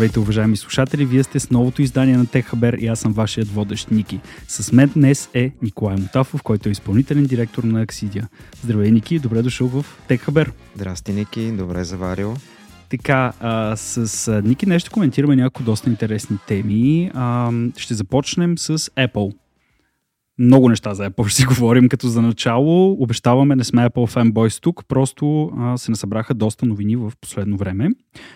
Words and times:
Здравейте, 0.00 0.20
уважаеми 0.20 0.56
слушатели! 0.56 1.04
Вие 1.04 1.22
сте 1.22 1.40
с 1.40 1.50
новото 1.50 1.82
издание 1.82 2.16
на 2.16 2.26
Техабер 2.26 2.72
и 2.72 2.86
аз 2.86 3.00
съм 3.00 3.12
вашият 3.12 3.48
водещ 3.48 3.90
Ники. 3.90 4.20
С 4.48 4.72
мен 4.72 4.90
днес 4.96 5.30
е 5.34 5.52
Николай 5.62 5.96
Мотафов, 5.96 6.42
който 6.42 6.68
е 6.68 6.72
изпълнителен 6.72 7.24
директор 7.24 7.64
на 7.64 7.82
Аксидия. 7.82 8.28
Здравей, 8.64 8.90
Ники! 8.90 9.18
Добре 9.18 9.42
дошъл 9.42 9.68
в 9.68 9.86
Техабер. 10.08 10.52
Здрасти, 10.76 11.12
Ники! 11.12 11.52
Добре 11.52 11.84
заварил. 11.84 12.36
Така, 12.90 13.32
а, 13.40 13.76
с 13.76 14.28
а, 14.28 14.42
Ники 14.42 14.66
днес 14.66 14.80
ще 14.80 14.90
коментираме 14.90 15.36
някои 15.36 15.64
доста 15.64 15.90
интересни 15.90 16.38
теми. 16.46 17.10
А, 17.14 17.52
ще 17.76 17.94
започнем 17.94 18.58
с 18.58 18.78
Apple 18.78 19.34
много 20.40 20.68
неща 20.68 20.94
за 20.94 21.10
Apple 21.10 21.28
ще 21.28 21.36
си 21.42 21.46
говорим 21.46 21.88
като 21.88 22.08
за 22.08 22.22
начало. 22.22 22.92
Обещаваме, 22.92 23.56
не 23.56 23.64
сме 23.64 23.82
Apple 23.82 24.14
fanboys 24.14 24.62
тук, 24.62 24.88
просто 24.88 25.52
а, 25.56 25.78
се 25.78 25.90
насъбраха 25.90 26.34
доста 26.34 26.66
новини 26.66 26.96
в 26.96 27.12
последно 27.20 27.56
време. 27.56 27.90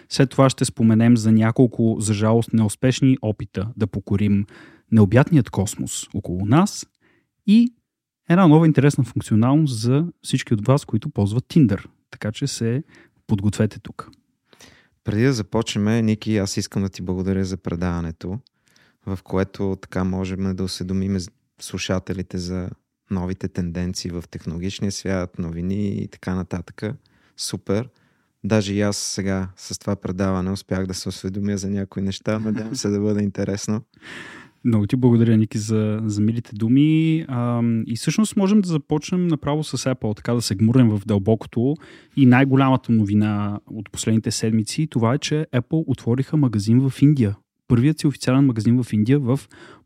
След 0.08 0.30
това 0.30 0.50
ще 0.50 0.64
споменем 0.64 1.16
за 1.16 1.32
няколко, 1.32 1.96
за 2.00 2.14
жалост, 2.14 2.52
неуспешни 2.52 3.18
опита 3.22 3.68
да 3.76 3.86
покорим 3.86 4.46
необятният 4.92 5.50
космос 5.50 6.08
около 6.14 6.46
нас 6.46 6.86
и 7.46 7.74
една 8.28 8.48
нова 8.48 8.66
интересна 8.66 9.04
функционалност 9.04 9.80
за 9.80 10.06
всички 10.22 10.54
от 10.54 10.66
вас, 10.66 10.84
които 10.84 11.10
ползват 11.10 11.44
Tinder. 11.44 11.84
Така 12.10 12.32
че 12.32 12.46
се 12.46 12.82
подгответе 13.26 13.80
тук. 13.80 14.10
Преди 15.04 15.24
да 15.24 15.32
започнем, 15.32 16.06
Ники, 16.06 16.36
аз 16.36 16.56
искам 16.56 16.82
да 16.82 16.88
ти 16.88 17.02
благодаря 17.02 17.44
за 17.44 17.56
предаването, 17.56 18.38
в 19.06 19.18
което 19.22 19.76
така 19.80 20.04
можем 20.04 20.56
да 20.56 20.64
осведомим 20.64 21.16
слушателите 21.60 22.38
за 22.38 22.70
новите 23.10 23.48
тенденции 23.48 24.10
в 24.10 24.24
технологичния 24.30 24.92
свят, 24.92 25.38
новини 25.38 25.88
и 25.88 26.08
така 26.08 26.34
нататък. 26.34 26.82
Супер. 27.36 27.88
Даже 28.44 28.74
и 28.74 28.80
аз 28.80 28.96
сега 28.96 29.48
с 29.56 29.78
това 29.78 29.96
предаване 29.96 30.50
успях 30.50 30.86
да 30.86 30.94
се 30.94 31.08
осведомя 31.08 31.56
за 31.56 31.70
някои 31.70 32.02
неща. 32.02 32.38
Надявам 32.38 32.74
се 32.74 32.88
да 32.88 33.00
бъде 33.00 33.22
интересно. 33.22 33.82
Много 34.64 34.86
ти 34.86 34.96
благодаря, 34.96 35.36
Ники, 35.36 35.58
за, 35.58 36.00
за 36.04 36.20
милите 36.20 36.54
думи. 36.54 37.24
А, 37.28 37.62
и 37.86 37.96
всъщност 37.96 38.36
можем 38.36 38.60
да 38.60 38.68
започнем 38.68 39.26
направо 39.26 39.64
с 39.64 39.76
Apple, 39.76 40.16
така 40.16 40.34
да 40.34 40.42
се 40.42 40.54
гмурнем 40.54 40.88
в 40.88 41.02
дълбокото. 41.06 41.74
И 42.16 42.26
най-голямата 42.26 42.92
новина 42.92 43.60
от 43.66 43.90
последните 43.90 44.30
седмици, 44.30 44.86
това 44.86 45.14
е, 45.14 45.18
че 45.18 45.46
Apple 45.52 45.84
отвориха 45.86 46.36
магазин 46.36 46.88
в 46.88 47.02
Индия 47.02 47.36
първият 47.68 47.98
си 47.98 48.06
официален 48.06 48.46
магазин 48.46 48.82
в 48.82 48.92
Индия 48.92 49.18
в 49.18 49.40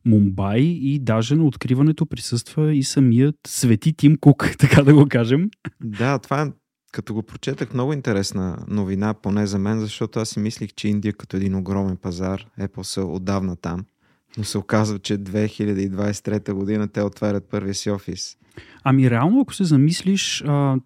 Мумбай 0.05 0.61
и 0.61 0.99
даже 0.99 1.37
на 1.37 1.45
откриването 1.45 2.07
присъства 2.07 2.75
и 2.75 2.83
самият 2.83 3.37
Свети 3.47 3.93
Тим 3.93 4.17
Кук, 4.17 4.51
така 4.59 4.83
да 4.83 4.95
го 4.95 5.07
кажем. 5.09 5.51
Да, 5.81 6.19
това 6.19 6.43
е 6.43 6.47
като 6.93 7.15
го 7.15 7.23
прочетах, 7.23 7.75
много 7.75 7.93
интересна 7.93 8.65
новина, 8.69 9.15
поне 9.15 9.47
за 9.47 9.59
мен, 9.59 9.81
защото 9.81 10.21
аз 10.21 10.29
си 10.29 10.39
мислих, 10.39 10.71
че 10.75 10.89
Индия 10.89 11.13
като 11.13 11.37
един 11.37 11.55
огромен 11.55 11.97
пазар, 11.97 12.47
Apple 12.61 12.83
са 12.83 13.03
отдавна 13.03 13.57
там, 13.57 13.85
но 14.39 14.45
се 14.45 14.59
оказва, 14.59 14.99
че 14.99 15.19
2023 15.19 16.53
година 16.53 16.89
те 16.89 17.03
отварят 17.03 17.49
първия 17.51 17.75
си 17.75 17.91
офис. 17.91 18.37
Ами 18.85 19.11
реално, 19.11 19.41
ако 19.41 19.55
се 19.55 19.65
замислиш, 19.65 20.39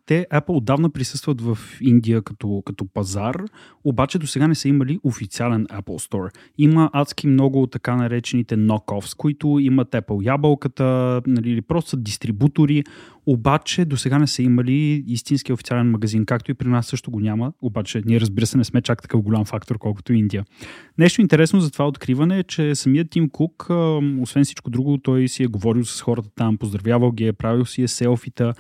те 0.06 0.26
Apple 0.32 0.56
отдавна 0.56 0.90
присъстват 0.90 1.40
в 1.40 1.58
Индия 1.80 2.22
като, 2.22 2.62
като 2.66 2.86
пазар, 2.94 3.36
обаче 3.84 4.18
до 4.18 4.26
сега 4.26 4.48
не 4.48 4.54
са 4.54 4.68
имали 4.68 4.98
официален 5.02 5.66
Apple 5.66 6.10
Store. 6.10 6.36
Има 6.58 6.90
адски 6.92 7.26
много 7.26 7.66
така 7.66 7.96
наречените 7.96 8.56
knockoffs, 8.56 9.16
които 9.16 9.58
имат 9.60 9.90
Apple 9.90 10.26
ябълката, 10.26 11.20
нали, 11.26 11.50
или 11.50 11.62
просто 11.62 11.90
са 11.90 11.96
дистрибутори, 11.96 12.82
обаче 13.26 13.84
до 13.84 13.96
сега 13.96 14.18
не 14.18 14.26
са 14.26 14.42
имали 14.42 15.04
истински 15.06 15.52
официален 15.52 15.90
магазин, 15.90 16.26
както 16.26 16.50
и 16.50 16.54
при 16.54 16.68
нас 16.68 16.86
също 16.86 17.10
го 17.10 17.20
няма, 17.20 17.52
обаче 17.62 18.02
ние 18.06 18.20
разбира 18.20 18.46
се 18.46 18.58
не 18.58 18.64
сме 18.64 18.82
чак 18.82 19.02
такъв 19.02 19.22
голям 19.22 19.44
фактор, 19.44 19.78
колкото 19.78 20.12
Индия. 20.12 20.44
Нещо 20.98 21.20
интересно 21.20 21.60
за 21.60 21.70
това 21.70 21.88
откриване 21.88 22.38
е, 22.38 22.42
че 22.42 22.74
самият 22.74 23.10
Тим 23.10 23.28
Кук, 23.28 23.66
освен 24.20 24.44
всичко 24.44 24.70
друго, 24.70 24.98
той 24.98 25.28
си 25.28 25.42
е 25.42 25.46
говорил 25.46 25.84
с 25.84 26.02
хората 26.02 26.28
там, 26.34 26.58
поздравявал 26.58 27.12
ги 27.12 27.26
е, 27.26 27.32
правил 27.32 27.61
си 27.66 27.82
е 27.82 27.88
селфита 27.88 28.54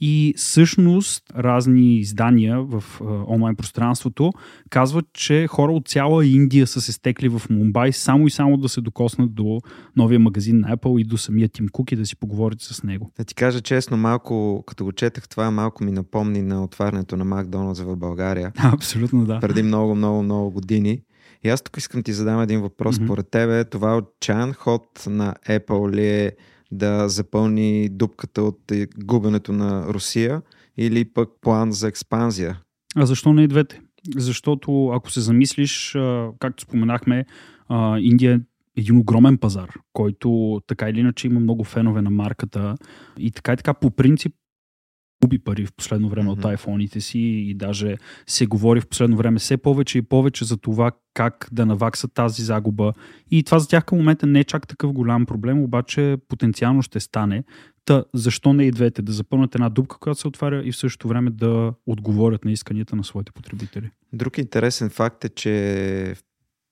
и 0.00 0.34
всъщност 0.36 1.22
разни 1.36 1.96
издания 1.96 2.62
в 2.62 2.84
е, 3.00 3.04
онлайн 3.04 3.56
пространството 3.56 4.32
казват, 4.70 5.04
че 5.12 5.46
хора 5.46 5.72
от 5.72 5.88
цяла 5.88 6.26
Индия 6.26 6.66
са 6.66 6.80
се 6.80 6.92
стекли 6.92 7.28
в 7.28 7.42
Мумбай 7.50 7.92
само 7.92 8.26
и 8.26 8.30
само 8.30 8.56
да 8.56 8.68
се 8.68 8.80
докоснат 8.80 9.34
до 9.34 9.60
новия 9.96 10.20
магазин 10.20 10.60
на 10.60 10.76
Apple 10.76 11.00
и 11.00 11.04
до 11.04 11.16
самия 11.16 11.48
Тим 11.48 11.68
Кук 11.68 11.92
и 11.92 11.96
да 11.96 12.06
си 12.06 12.16
поговорят 12.16 12.60
с 12.60 12.82
него. 12.82 13.12
Да 13.16 13.24
ти 13.24 13.34
кажа 13.34 13.60
честно, 13.60 13.96
малко, 13.96 14.64
като 14.66 14.84
го 14.84 14.92
четах 14.92 15.28
това, 15.28 15.50
малко 15.50 15.84
ми 15.84 15.92
напомни 15.92 16.42
на 16.42 16.64
отварянето 16.64 17.16
на 17.16 17.24
Макдоналдс 17.24 17.80
в 17.80 17.96
България. 17.96 18.52
Абсолютно 18.56 19.24
да. 19.24 19.40
Преди 19.40 19.62
много, 19.62 19.94
много, 19.94 20.22
много 20.22 20.50
години. 20.50 21.02
И 21.44 21.48
аз 21.48 21.62
тук 21.62 21.76
искам 21.76 22.02
ти 22.02 22.12
задам 22.12 22.40
един 22.40 22.60
въпрос. 22.60 22.96
Mm-hmm. 22.96 23.06
Поред 23.06 23.30
тебе, 23.30 23.64
това 23.64 23.96
отчаян 23.96 24.52
ход 24.52 25.04
на 25.06 25.34
Apple 25.48 25.94
ли 25.94 26.06
е 26.06 26.32
да 26.70 27.08
запълни 27.08 27.88
дупката 27.88 28.42
от 28.42 28.72
губенето 29.04 29.52
на 29.52 29.86
Русия 29.86 30.42
или 30.76 31.04
пък 31.04 31.28
план 31.40 31.72
за 31.72 31.88
експанзия? 31.88 32.60
А 32.96 33.06
защо 33.06 33.32
не 33.32 33.42
и 33.42 33.48
двете? 33.48 33.80
Защото 34.16 34.88
ако 34.88 35.10
се 35.10 35.20
замислиш, 35.20 35.96
както 36.38 36.62
споменахме, 36.62 37.24
Индия 37.98 38.34
е 38.34 38.80
един 38.80 38.96
огромен 38.96 39.38
пазар, 39.38 39.70
който 39.92 40.60
така 40.66 40.88
или 40.88 41.00
иначе 41.00 41.26
има 41.26 41.40
много 41.40 41.64
фенове 41.64 42.02
на 42.02 42.10
марката 42.10 42.74
и 43.18 43.30
така 43.30 43.52
и 43.52 43.56
така 43.56 43.74
по 43.74 43.90
принцип 43.90 44.34
губи 45.22 45.38
пари 45.38 45.66
в 45.66 45.72
последно 45.72 46.08
време 46.08 46.28
mm-hmm. 46.28 46.38
от 46.38 46.44
айфоните 46.44 47.00
си 47.00 47.18
и 47.18 47.54
даже 47.54 47.96
се 48.26 48.46
говори 48.46 48.80
в 48.80 48.88
последно 48.88 49.16
време 49.16 49.38
все 49.38 49.56
повече 49.56 49.98
и 49.98 50.02
повече 50.02 50.44
за 50.44 50.56
това 50.56 50.92
как 51.14 51.48
да 51.52 51.66
наваксат 51.66 52.14
тази 52.14 52.42
загуба. 52.42 52.92
И 53.30 53.42
това 53.42 53.58
за 53.58 53.68
тях 53.68 53.84
към 53.84 53.98
момента 53.98 54.26
не 54.26 54.40
е 54.40 54.44
чак 54.44 54.68
такъв 54.68 54.92
голям 54.92 55.26
проблем, 55.26 55.62
обаче 55.62 56.16
потенциално 56.28 56.82
ще 56.82 57.00
стане. 57.00 57.44
Та, 57.84 58.04
защо 58.14 58.52
не 58.52 58.64
и 58.64 58.70
двете? 58.70 59.02
Да 59.02 59.12
запълнят 59.12 59.54
една 59.54 59.68
дупка, 59.68 59.98
която 59.98 60.20
се 60.20 60.28
отваря 60.28 60.62
и 60.64 60.72
в 60.72 60.76
същото 60.76 61.08
време 61.08 61.30
да 61.30 61.74
отговорят 61.86 62.44
на 62.44 62.52
исканията 62.52 62.96
на 62.96 63.04
своите 63.04 63.32
потребители. 63.32 63.90
Друг 64.12 64.38
интересен 64.38 64.90
факт 64.90 65.24
е, 65.24 65.28
че 65.28 65.52
в 66.16 66.22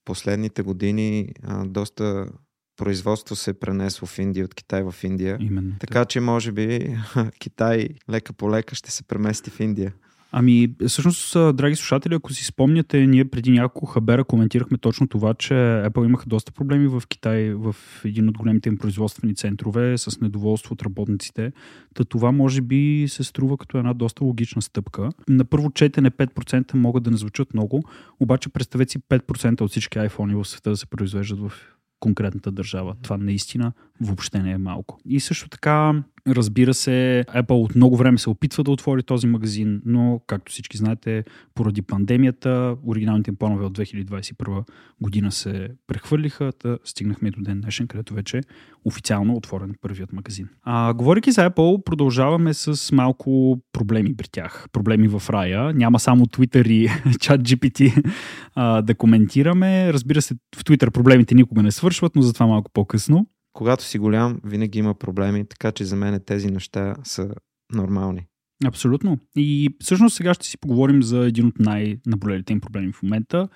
последните 0.05 0.63
години 0.63 1.29
а, 1.43 1.65
доста 1.67 2.27
производство 2.77 3.37
се 3.37 3.51
е 3.51 3.55
пренесло 3.55 4.07
в 4.07 4.19
Индия, 4.19 4.45
от 4.45 4.55
Китай 4.55 4.83
в 4.83 4.95
Индия. 5.05 5.37
Именно. 5.41 5.75
Така 5.81 6.05
че, 6.05 6.21
може 6.21 6.53
би, 6.53 6.97
Китай 7.39 7.89
лека 8.11 8.33
по 8.33 8.51
лека 8.51 8.75
ще 8.75 8.91
се 8.91 9.03
премести 9.03 9.51
в 9.51 9.61
Индия. 9.61 9.93
Ами, 10.33 10.75
всъщност, 10.89 11.33
драги 11.57 11.77
слушатели, 11.77 12.15
ако 12.15 12.33
си 12.33 12.45
спомняте, 12.45 13.07
ние 13.07 13.25
преди 13.25 13.51
няколко 13.51 13.87
хабера 13.87 14.25
коментирахме 14.25 14.79
точно 14.79 15.09
това, 15.09 15.35
че 15.35 15.55
Apple 15.55 16.05
имаха 16.05 16.27
доста 16.27 16.53
проблеми 16.53 16.87
в 16.87 17.03
Китай, 17.09 17.55
в 17.55 17.77
един 18.05 18.29
от 18.29 18.39
големите 18.39 18.69
им 18.69 18.79
производствени 18.79 19.35
центрове, 19.35 19.99
с 19.99 20.21
недоволство 20.21 20.73
от 20.73 20.83
работниците. 20.83 21.53
Та 21.95 22.05
това 22.05 22.33
може 22.33 22.61
би 22.61 23.05
се 23.09 23.25
струва 23.25 23.57
като 23.57 23.79
една 23.79 23.95
доста 23.95 24.25
логична 24.25 24.63
стъпка. 24.63 25.09
На 25.29 25.45
първо 25.45 25.71
четене 25.71 26.11
5% 26.11 26.75
могат 26.75 27.03
да 27.03 27.11
не 27.11 27.17
звучат 27.17 27.55
много, 27.55 27.83
обаче 28.21 28.49
представете 28.49 28.93
си 28.93 28.99
5% 28.99 29.61
от 29.61 29.71
всички 29.71 29.99
iPhone 29.99 30.43
в 30.43 30.49
света 30.49 30.71
да 30.71 30.77
се 30.77 30.87
произвеждат 30.87 31.39
в 31.39 31.53
конкретната 32.01 32.51
държава. 32.51 32.97
Това 33.03 33.17
наистина 33.17 33.73
въобще 34.01 34.39
не 34.39 34.51
е 34.51 34.59
малко. 34.59 34.99
И 35.05 35.21
също 35.21 35.49
така 35.49 36.03
Разбира 36.29 36.75
се, 36.75 37.25
Apple 37.29 37.65
от 37.65 37.75
много 37.75 37.97
време 37.97 38.19
се 38.19 38.31
опитва 38.31 38.65
да 38.65 38.71
отвори 38.71 39.03
този 39.03 39.27
магазин, 39.27 39.83
но, 39.85 40.21
както 40.27 40.53
всички 40.53 40.77
знаете, 40.77 41.25
поради 41.55 41.83
пандемията, 41.83 42.77
оригиналните 42.87 43.31
им 43.31 43.37
планове 43.37 43.65
от 43.65 43.79
2021 43.79 44.65
година 45.01 45.33
се 45.33 45.69
прехвърлиха, 45.87 46.53
да 46.63 46.79
стигнахме 46.85 47.31
до 47.31 47.41
ден 47.41 47.61
днешен, 47.61 47.87
където 47.87 48.15
вече 48.15 48.39
е 48.39 48.43
официално 48.85 49.35
отворен 49.35 49.75
първият 49.81 50.13
магазин. 50.13 50.49
А, 50.63 50.95
говоряки 50.95 51.33
за 51.33 51.51
Apple, 51.51 51.85
продължаваме 51.85 52.55
с 52.55 52.93
малко 52.93 53.61
проблеми 53.73 54.17
при 54.17 54.29
тях. 54.29 54.67
Проблеми 54.73 55.09
в 55.09 55.23
рая. 55.31 55.75
Няма 55.75 56.01
само 56.01 56.27
Twitter 56.27 56.69
и 56.69 56.89
ChatGPT 57.07 58.13
а, 58.55 58.83
да 58.83 58.95
коментираме. 58.95 59.93
Разбира 59.93 60.23
се, 60.23 60.35
в 60.57 60.65
Twitter 60.65 60.91
проблемите 60.91 61.35
никога 61.35 61.63
не 61.63 61.71
свършват, 61.71 62.17
но 62.17 62.23
затова 62.23 62.47
малко 62.47 62.71
по-късно 62.75 63.27
когато 63.57 63.85
си 63.85 63.99
голям, 63.99 64.41
винаги 64.45 64.79
има 64.79 64.95
проблеми, 64.95 65.45
така 65.49 65.73
че 65.73 65.85
за 65.85 65.97
мен 65.97 66.21
тези 66.27 66.51
неща 66.51 66.95
са 67.05 67.29
нормални. 67.75 68.27
Абсолютно. 68.65 69.19
И 69.37 69.77
всъщност 69.81 70.17
сега 70.17 70.35
ще 70.35 70.47
си 70.47 70.59
поговорим 70.59 71.03
за 71.03 71.27
един 71.27 71.47
от 71.47 71.59
най-наболелите 71.59 72.53
им 72.53 72.61
проблеми 72.61 72.93
в 72.93 73.03
момента. 73.03 73.49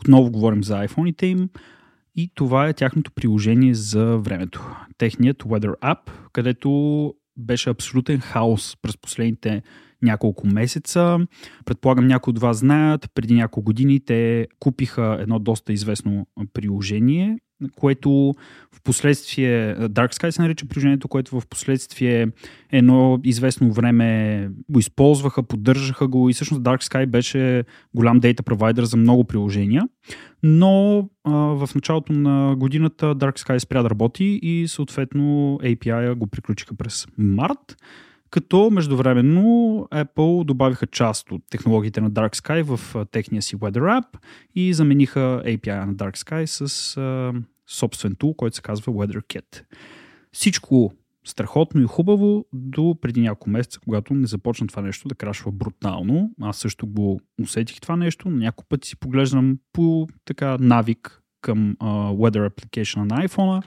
Отново 0.00 0.30
говорим 0.30 0.64
за 0.64 0.86
iPhone-ите 0.86 1.24
им 1.24 1.48
и 2.14 2.30
това 2.34 2.68
е 2.68 2.72
тяхното 2.72 3.12
приложение 3.12 3.74
за 3.74 4.18
времето. 4.18 4.76
Техният 4.98 5.42
Weather 5.42 5.78
App, 5.80 6.10
където 6.32 7.14
беше 7.36 7.70
абсолютен 7.70 8.20
хаос 8.20 8.76
през 8.82 8.96
последните 8.96 9.62
няколко 10.02 10.46
месеца. 10.46 11.18
Предполагам 11.64 12.06
някои 12.06 12.30
от 12.30 12.38
вас 12.38 12.58
знаят, 12.58 13.10
преди 13.14 13.34
няколко 13.34 13.64
години 13.64 14.00
те 14.00 14.46
купиха 14.58 15.16
едно 15.20 15.38
доста 15.38 15.72
известно 15.72 16.26
приложение 16.52 17.38
което 17.76 18.34
в 18.72 18.82
последствие 18.84 19.76
Dark 19.76 20.14
Sky 20.14 20.30
се 20.30 20.42
нарича 20.42 20.66
приложението, 20.66 21.08
което 21.08 21.40
в 21.40 21.46
последствие 21.46 22.28
едно 22.72 23.20
известно 23.24 23.72
време 23.72 24.50
го 24.68 24.78
използваха, 24.78 25.42
поддържаха 25.42 26.08
го 26.08 26.30
и 26.30 26.32
всъщност 26.32 26.62
Dark 26.62 26.82
Sky 26.82 27.06
беше 27.06 27.64
голям 27.94 28.20
дейта 28.20 28.42
провайдер 28.42 28.84
за 28.84 28.96
много 28.96 29.24
приложения, 29.24 29.88
но 30.42 31.08
а, 31.24 31.30
в 31.32 31.68
началото 31.74 32.12
на 32.12 32.56
годината 32.56 33.06
Dark 33.16 33.38
Sky 33.38 33.58
спря 33.58 33.82
да 33.82 33.90
работи 33.90 34.40
и 34.42 34.68
съответно 34.68 35.58
API 35.62 36.14
го 36.14 36.26
приключиха 36.26 36.74
през 36.74 37.06
март 37.18 37.76
като 38.36 38.70
междувременно 38.70 39.42
Apple 39.92 40.44
добавиха 40.44 40.86
част 40.86 41.32
от 41.32 41.42
технологиите 41.50 42.00
на 42.00 42.10
Dark 42.10 42.36
Sky 42.36 42.62
в 42.62 43.06
техния 43.10 43.42
си 43.42 43.56
Weather 43.56 44.00
App 44.00 44.06
и 44.54 44.74
замениха 44.74 45.42
API 45.46 45.84
на 45.84 45.94
Dark 45.94 46.16
Sky 46.16 46.44
с 46.46 46.96
а, 46.96 47.32
собствен 47.66 48.14
тул, 48.14 48.34
който 48.34 48.56
се 48.56 48.62
казва 48.62 48.92
WeatherKit. 48.92 49.64
Всичко 50.32 50.92
страхотно 51.24 51.82
и 51.82 51.86
хубаво 51.86 52.44
до 52.52 52.96
преди 53.00 53.20
няколко 53.20 53.50
месеца, 53.50 53.80
когато 53.80 54.14
не 54.14 54.26
започна 54.26 54.66
това 54.66 54.82
нещо 54.82 55.08
да 55.08 55.14
крашва 55.14 55.52
брутално. 55.52 56.30
Аз 56.42 56.58
също 56.58 56.86
го 56.86 57.20
усетих 57.42 57.80
това 57.80 57.96
нещо, 57.96 58.30
но 58.30 58.36
няколко 58.36 58.68
пъти 58.68 58.88
си 58.88 58.96
поглеждам 58.96 59.58
по 59.72 60.06
така 60.24 60.56
навик 60.60 61.22
към 61.40 61.76
uh, 61.80 62.16
Weather 62.16 62.50
Application 62.50 62.96
на 62.96 63.28
iPhone 63.28 63.62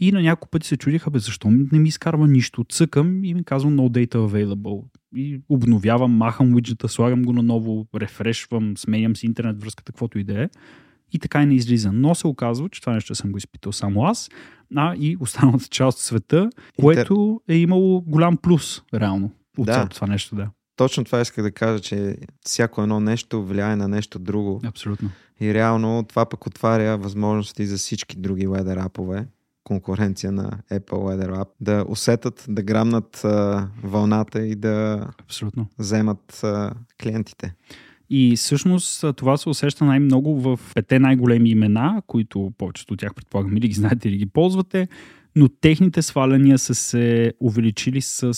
и 0.00 0.12
на 0.12 0.22
няколко 0.22 0.48
пъти 0.48 0.66
се 0.66 0.76
чудиха, 0.76 1.10
бе, 1.10 1.18
защо 1.18 1.50
не 1.50 1.78
ми 1.78 1.88
изкарва 1.88 2.28
нищо. 2.28 2.64
Цъкам 2.64 3.24
и 3.24 3.34
ми 3.34 3.44
казвам 3.44 3.76
no 3.76 3.90
data 3.90 4.14
available. 4.14 4.84
И 5.16 5.40
обновявам, 5.48 6.12
махам 6.12 6.54
уиджета, 6.54 6.88
слагам 6.88 7.22
го 7.22 7.32
наново, 7.32 7.86
рефрешвам, 7.96 8.76
сменям 8.76 9.16
си 9.16 9.26
интернет 9.26 9.60
връзката, 9.62 9.92
каквото 9.92 10.18
и 10.18 10.24
да 10.24 10.42
е. 10.42 10.48
И 11.12 11.18
така 11.18 11.42
и 11.42 11.46
не 11.46 11.54
излиза. 11.54 11.92
Но 11.92 12.14
се 12.14 12.26
оказва, 12.26 12.68
че 12.68 12.80
това 12.80 12.92
нещо 12.92 13.14
съм 13.14 13.32
го 13.32 13.38
изпитал 13.38 13.72
само 13.72 14.04
аз, 14.04 14.30
а 14.76 14.94
и 14.98 15.16
останалата 15.20 15.68
част 15.68 15.98
от 15.98 16.04
света, 16.04 16.50
което 16.80 17.40
е 17.48 17.56
имало 17.56 18.00
голям 18.00 18.36
плюс, 18.36 18.82
реално, 18.94 19.30
от 19.58 19.66
да. 19.66 19.72
цялото 19.72 19.94
това 19.94 20.06
нещо, 20.06 20.36
да. 20.36 20.50
Точно 20.76 21.04
това 21.04 21.20
исках 21.20 21.44
да 21.44 21.52
кажа, 21.52 21.80
че 21.80 22.16
всяко 22.40 22.82
едно 22.82 23.00
нещо 23.00 23.44
влияе 23.44 23.76
на 23.76 23.88
нещо 23.88 24.18
друго. 24.18 24.60
Абсолютно. 24.64 25.10
И 25.40 25.54
реално 25.54 26.04
това 26.08 26.28
пък 26.28 26.46
отваря 26.46 26.98
възможности 26.98 27.66
за 27.66 27.76
всички 27.76 28.16
други 28.16 28.48
weather 28.48 28.86
апове 28.86 29.26
конкуренция 29.68 30.32
на 30.32 30.50
Apple 30.72 30.80
Weather 30.80 31.36
App, 31.36 31.48
да 31.60 31.84
усетат, 31.88 32.46
да 32.48 32.62
грамнат 32.62 33.24
а, 33.24 33.68
вълната 33.82 34.46
и 34.46 34.54
да 34.54 35.06
Абсолютно. 35.20 35.66
вземат 35.78 36.40
а, 36.44 36.72
клиентите. 37.02 37.54
И 38.10 38.36
всъщност 38.36 39.04
това 39.16 39.36
се 39.36 39.48
усеща 39.48 39.84
най-много 39.84 40.40
в 40.40 40.60
пете 40.74 40.98
най-големи 40.98 41.50
имена, 41.50 42.02
които 42.06 42.52
повечето 42.58 42.94
от 42.94 43.00
тях 43.00 43.14
предполагам 43.14 43.56
или 43.56 43.68
ги 43.68 43.74
знаете 43.74 44.08
или 44.08 44.16
ги 44.16 44.26
ползвате 44.26 44.88
но 45.36 45.48
техните 45.48 46.02
сваляния 46.02 46.58
са 46.58 46.74
се 46.74 47.32
увеличили 47.40 48.00
с 48.00 48.32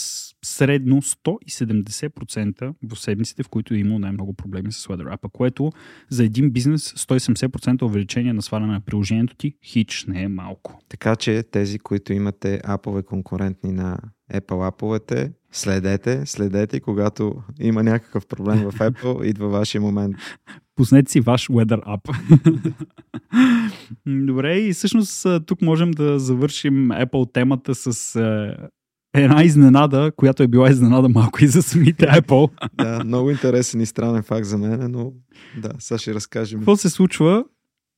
средно 0.44 1.02
170% 1.02 2.74
в 2.82 2.98
седмиците, 2.98 3.42
в 3.42 3.48
които 3.48 3.74
е 3.74 3.78
имало 3.78 3.98
най-много 3.98 4.32
проблеми 4.32 4.72
с 4.72 4.86
Weather 4.86 5.16
App, 5.16 5.30
което 5.32 5.72
за 6.08 6.24
един 6.24 6.50
бизнес 6.50 6.92
170% 6.92 7.82
увеличение 7.82 8.32
на 8.32 8.42
сваляне 8.42 8.72
на 8.72 8.80
приложението 8.80 9.34
ти 9.34 9.54
хич 9.64 10.04
не 10.08 10.22
е 10.22 10.28
малко. 10.28 10.80
Така 10.88 11.16
че 11.16 11.42
тези, 11.42 11.78
които 11.78 12.12
имате 12.12 12.60
апове 12.64 13.02
конкурентни 13.02 13.72
на 13.72 13.98
Apple 14.34 14.68
аповете, 14.68 15.32
следете, 15.52 16.26
следете, 16.26 16.80
когато 16.80 17.34
има 17.60 17.82
някакъв 17.82 18.26
проблем 18.26 18.58
в 18.58 18.72
Apple, 18.72 19.22
идва 19.24 19.48
вашия 19.48 19.80
момент. 19.80 20.16
Пуснете 20.76 21.12
си 21.12 21.20
ваш 21.20 21.48
Weather 21.48 21.82
App. 21.84 22.16
Добре, 24.26 24.58
и 24.58 24.72
всъщност 24.72 25.26
тук 25.46 25.62
можем 25.62 25.90
да 25.90 26.18
завършим 26.18 26.88
Apple 26.88 27.32
темата 27.32 27.74
с 27.74 28.16
една 29.14 29.44
изненада, 29.44 30.12
която 30.16 30.42
е 30.42 30.48
била 30.48 30.70
изненада 30.70 31.08
малко 31.08 31.44
и 31.44 31.46
за 31.46 31.62
самите 31.62 32.06
Apple. 32.06 32.50
да, 32.74 33.04
много 33.04 33.30
интересен 33.30 33.80
и 33.80 33.86
странен 33.86 34.22
факт 34.22 34.46
за 34.46 34.58
мен, 34.58 34.90
но 34.90 35.12
да, 35.58 35.70
сега 35.78 35.98
ще 35.98 36.14
разкажем. 36.14 36.60
Какво 36.60 36.76
се 36.76 36.90
случва? 36.90 37.44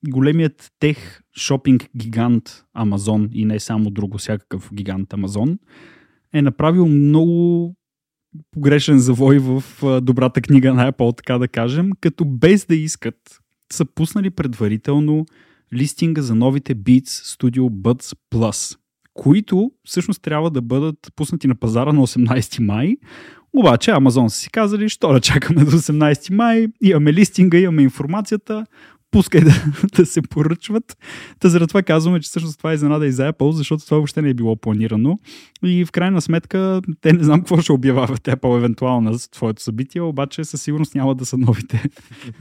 Големият 0.08 0.70
тех 0.78 1.20
шопинг 1.38 1.88
гигант 1.96 2.64
Амазон 2.74 3.28
и 3.32 3.44
не 3.44 3.60
само 3.60 3.90
друго, 3.90 4.18
всякакъв 4.18 4.70
гигант 4.74 5.12
Амазон 5.12 5.58
е 6.34 6.42
направил 6.42 6.88
много 6.88 7.74
погрешен 8.50 8.98
завой 8.98 9.38
в 9.38 9.62
добрата 10.00 10.40
книга 10.40 10.74
на 10.74 10.92
Apple, 10.92 11.16
така 11.16 11.38
да 11.38 11.48
кажем, 11.48 11.90
като 12.00 12.24
без 12.24 12.66
да 12.66 12.74
искат 12.74 13.16
са 13.72 13.84
пуснали 13.84 14.30
предварително 14.30 15.26
листинга 15.74 16.22
за 16.22 16.34
новите 16.34 16.76
Beats 16.76 17.06
Studio 17.06 17.60
Buds 17.60 18.18
Plus, 18.34 18.78
които 19.14 19.70
всъщност 19.84 20.22
трябва 20.22 20.50
да 20.50 20.62
бъдат 20.62 21.12
пуснати 21.16 21.46
на 21.46 21.54
пазара 21.54 21.92
на 21.92 22.06
18 22.06 22.60
май. 22.60 22.96
Обаче 23.56 23.90
Амазон 23.90 24.30
са 24.30 24.38
си 24.38 24.50
казали, 24.50 24.88
що 24.88 25.12
да 25.12 25.20
чакаме 25.20 25.64
до 25.64 25.70
18 25.70 26.34
май, 26.34 26.66
имаме 26.82 27.12
листинга, 27.12 27.58
имаме 27.58 27.82
информацията, 27.82 28.66
пускай 29.12 29.40
да, 29.40 29.64
да 29.96 30.06
се 30.06 30.22
поръчват. 30.22 30.96
Та 31.40 31.48
заради 31.48 31.68
това 31.68 31.82
казваме, 31.82 32.20
че 32.20 32.28
всъщност 32.28 32.58
това 32.58 32.70
е 32.70 32.74
изненада 32.74 33.06
и 33.06 33.12
за 33.12 33.32
Apple, 33.32 33.50
защото 33.50 33.84
това 33.84 33.96
въобще 33.96 34.22
не 34.22 34.28
е 34.28 34.34
било 34.34 34.56
планирано. 34.56 35.18
И 35.64 35.84
в 35.84 35.92
крайна 35.92 36.20
сметка, 36.20 36.82
те 37.00 37.12
не 37.12 37.24
знам 37.24 37.40
какво 37.40 37.60
ще 37.60 37.72
обявяват 37.72 38.22
Apple 38.22 38.56
евентуално 38.56 39.12
за 39.12 39.30
твоето 39.30 39.62
събитие, 39.62 40.00
обаче 40.00 40.44
със 40.44 40.62
сигурност 40.62 40.94
няма 40.94 41.14
да 41.14 41.26
са 41.26 41.38
новите. 41.38 41.82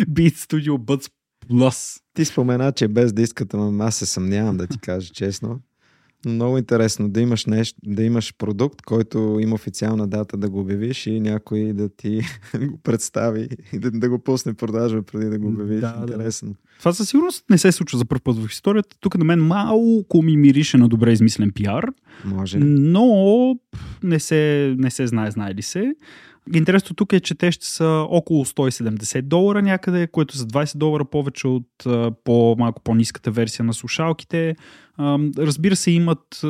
Beat 0.00 0.34
Studio 0.34 0.78
Buds 0.78 1.10
Plus. 1.50 2.00
Ти 2.14 2.24
спомена, 2.24 2.72
че 2.72 2.88
без 2.88 3.12
да 3.12 3.22
искат, 3.22 3.54
ама 3.54 3.84
аз 3.84 3.96
се 3.96 4.06
съмнявам 4.06 4.56
да 4.56 4.66
ти 4.66 4.78
кажа 4.78 5.12
честно. 5.12 5.60
Много 6.26 6.58
интересно 6.58 7.08
да 7.08 7.20
имаш, 7.20 7.46
нещо, 7.46 7.78
да 7.84 8.02
имаш 8.02 8.34
продукт, 8.38 8.82
който 8.82 9.38
има 9.40 9.54
официална 9.54 10.08
дата 10.08 10.36
да 10.36 10.50
го 10.50 10.60
обявиш 10.60 11.06
и 11.06 11.20
някой 11.20 11.72
да 11.72 11.88
ти 11.88 12.20
го 12.68 12.78
представи 12.82 13.48
и 13.72 13.78
да, 13.78 13.90
да 13.90 14.08
го 14.08 14.18
пусне 14.18 14.54
продажа 14.54 15.02
преди 15.02 15.26
да 15.26 15.38
го 15.38 15.48
обявиш. 15.48 15.80
Да, 15.80 15.96
интересно. 16.00 16.48
Да. 16.48 16.56
Това 16.78 16.92
със 16.92 17.08
сигурност 17.08 17.44
не 17.50 17.58
се 17.58 17.72
случва 17.72 17.98
за 17.98 18.04
първ 18.04 18.20
път 18.24 18.38
в 18.38 18.48
историята. 18.50 18.96
Тук 19.00 19.18
на 19.18 19.24
мен 19.24 19.40
малко 19.40 20.22
ми 20.22 20.36
мирише 20.36 20.78
на 20.78 20.88
добре 20.88 21.12
измислен 21.12 21.52
пиар. 21.52 21.86
Може. 22.24 22.58
Но 22.58 23.56
не 24.02 24.20
се, 24.20 24.74
не 24.78 24.90
се 24.90 25.06
знае, 25.06 25.30
знае 25.30 25.54
ли 25.54 25.62
се. 25.62 25.94
Интересното 26.54 26.94
тук 26.94 27.12
е, 27.12 27.20
че 27.20 27.34
те 27.34 27.52
ще 27.52 27.66
са 27.66 28.06
около 28.08 28.44
170 28.44 29.22
долара 29.22 29.62
някъде, 29.62 30.06
което 30.06 30.36
са 30.36 30.46
20 30.46 30.76
долара 30.76 31.04
повече 31.04 31.48
от 31.48 31.66
по 32.24 32.56
малко 32.58 32.82
по-низката 32.82 33.30
версия 33.30 33.64
на 33.64 33.74
слушалките. 33.74 34.56
Разбира 35.38 35.76
се, 35.76 35.90
имат 35.90 36.42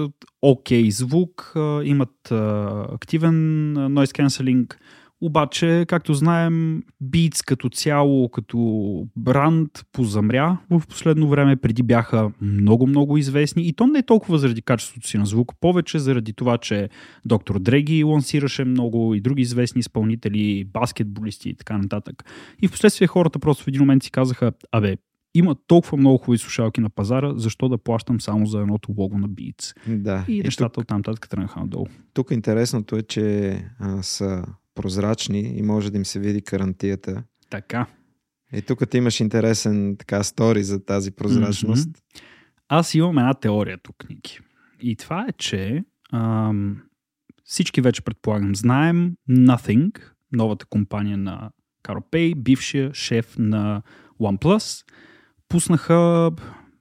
окей 0.43 0.85
okay 0.85 0.89
звук, 0.89 1.53
имат 1.85 2.33
активен 2.93 3.35
noise 3.75 4.23
cancelling, 4.23 4.75
обаче, 5.23 5.85
както 5.89 6.15
знаем, 6.15 6.83
Beats 7.05 7.45
като 7.47 7.69
цяло, 7.69 8.29
като 8.29 8.59
бранд 9.17 9.71
позамря 9.93 10.59
в 10.71 10.83
последно 10.89 11.29
време. 11.29 11.57
Преди 11.57 11.83
бяха 11.83 12.31
много-много 12.41 13.19
известни 13.19 13.69
и 13.69 13.73
то 13.73 13.87
не 13.87 13.99
е 13.99 14.03
толкова 14.03 14.39
заради 14.39 14.63
качеството 14.63 15.09
си 15.09 15.19
на 15.19 15.27
звук, 15.27 15.53
повече 15.61 15.99
заради 15.99 16.33
това, 16.33 16.59
че 16.59 16.89
доктор 17.25 17.59
Дреги 17.59 18.05
лансираше 18.05 18.65
много 18.65 19.15
и 19.15 19.21
други 19.21 19.43
известни 19.43 19.79
изпълнители, 19.79 20.65
баскетболисти 20.65 21.49
и 21.49 21.55
така 21.55 21.79
нататък. 21.79 22.25
И 22.63 22.69
в 22.69 22.71
последствие 22.71 23.07
хората 23.07 23.39
просто 23.39 23.65
в 23.65 23.69
един 23.69 23.81
момент 23.81 24.03
си 24.03 24.11
казаха, 24.11 24.53
абе, 24.73 24.97
има 25.35 25.57
толкова 25.67 25.97
много 25.97 26.19
хубави 26.19 26.39
слушалки 26.39 26.81
на 26.81 26.91
пазара, 26.91 27.33
защо 27.37 27.69
да 27.69 27.79
плащам 27.79 28.21
само 28.21 28.47
за 28.47 28.61
едното 28.61 28.95
лого 28.99 29.19
на 29.19 29.29
Beats? 29.29 29.97
Да. 29.97 30.25
И 30.29 30.43
нещата 30.43 30.81
от 30.81 30.87
там 30.87 30.97
нататък 30.97 31.29
тръгнаха 31.29 31.61
надолу. 31.61 31.87
Тук 32.15 32.31
интересното 32.31 32.97
е, 32.97 33.03
че 33.03 33.59
а, 33.79 34.03
са 34.03 34.45
прозрачни 34.75 35.41
и 35.41 35.63
може 35.63 35.91
да 35.91 35.97
им 35.99 36.05
се 36.05 36.21
види 36.21 36.43
карантията. 36.43 37.25
Така. 37.51 37.87
И 38.53 38.63
тук 38.63 38.91
ти 38.91 38.97
имаш 38.97 39.21
интересен 39.21 39.97
така 39.99 40.23
стори 40.23 40.63
за 40.63 40.85
тази 40.85 41.11
прозрачност. 41.11 41.89
Mm-hmm. 41.89 42.23
Аз 42.69 42.95
имам 42.95 43.19
една 43.19 43.35
теория 43.35 43.79
тук, 43.83 44.09
Ники. 44.09 44.41
И 44.81 44.97
това 44.97 45.27
е, 45.29 45.33
че 45.33 45.85
ам, 46.13 46.83
всички 47.45 47.81
вече 47.81 48.03
предполагам 48.03 48.57
знаем 48.57 49.13
Nothing, 49.31 49.99
новата 50.33 50.67
компания 50.67 51.19
на 51.19 51.51
Каропей, 51.83 52.35
бившия 52.35 52.95
шеф 52.95 53.35
на 53.39 53.83
OnePlus, 54.21 54.85
пуснаха 55.49 56.31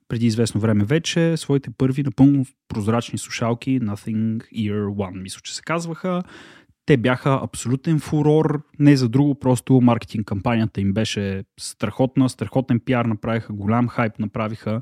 преди 0.08 0.26
известно 0.26 0.62
време 0.62 0.84
вече 0.84 1.38
своите 1.38 1.70
първи 1.78 2.04
напълно 2.04 2.46
прозрачни 2.68 3.20
слушалки 3.20 3.82
Nothing 3.82 4.38
Ear 4.56 4.86
One, 4.86 5.22
мисля, 5.22 5.40
че 5.44 5.56
се 5.56 5.62
казваха. 5.62 6.22
Те 6.92 6.98
бяха 6.98 7.40
абсолютен 7.44 8.00
фурор, 8.00 8.62
не 8.80 8.96
за 8.98 9.10
друго, 9.10 9.36
просто 9.36 9.82
маркетинг 9.82 10.28
кампанията 10.28 10.82
им 10.82 10.94
беше 10.94 11.44
страхотна, 11.60 12.30
страхотен 12.30 12.80
пиар 12.80 13.06
направиха, 13.06 13.54
голям 13.54 13.88
хайп 13.88 14.20
направиха 14.20 14.82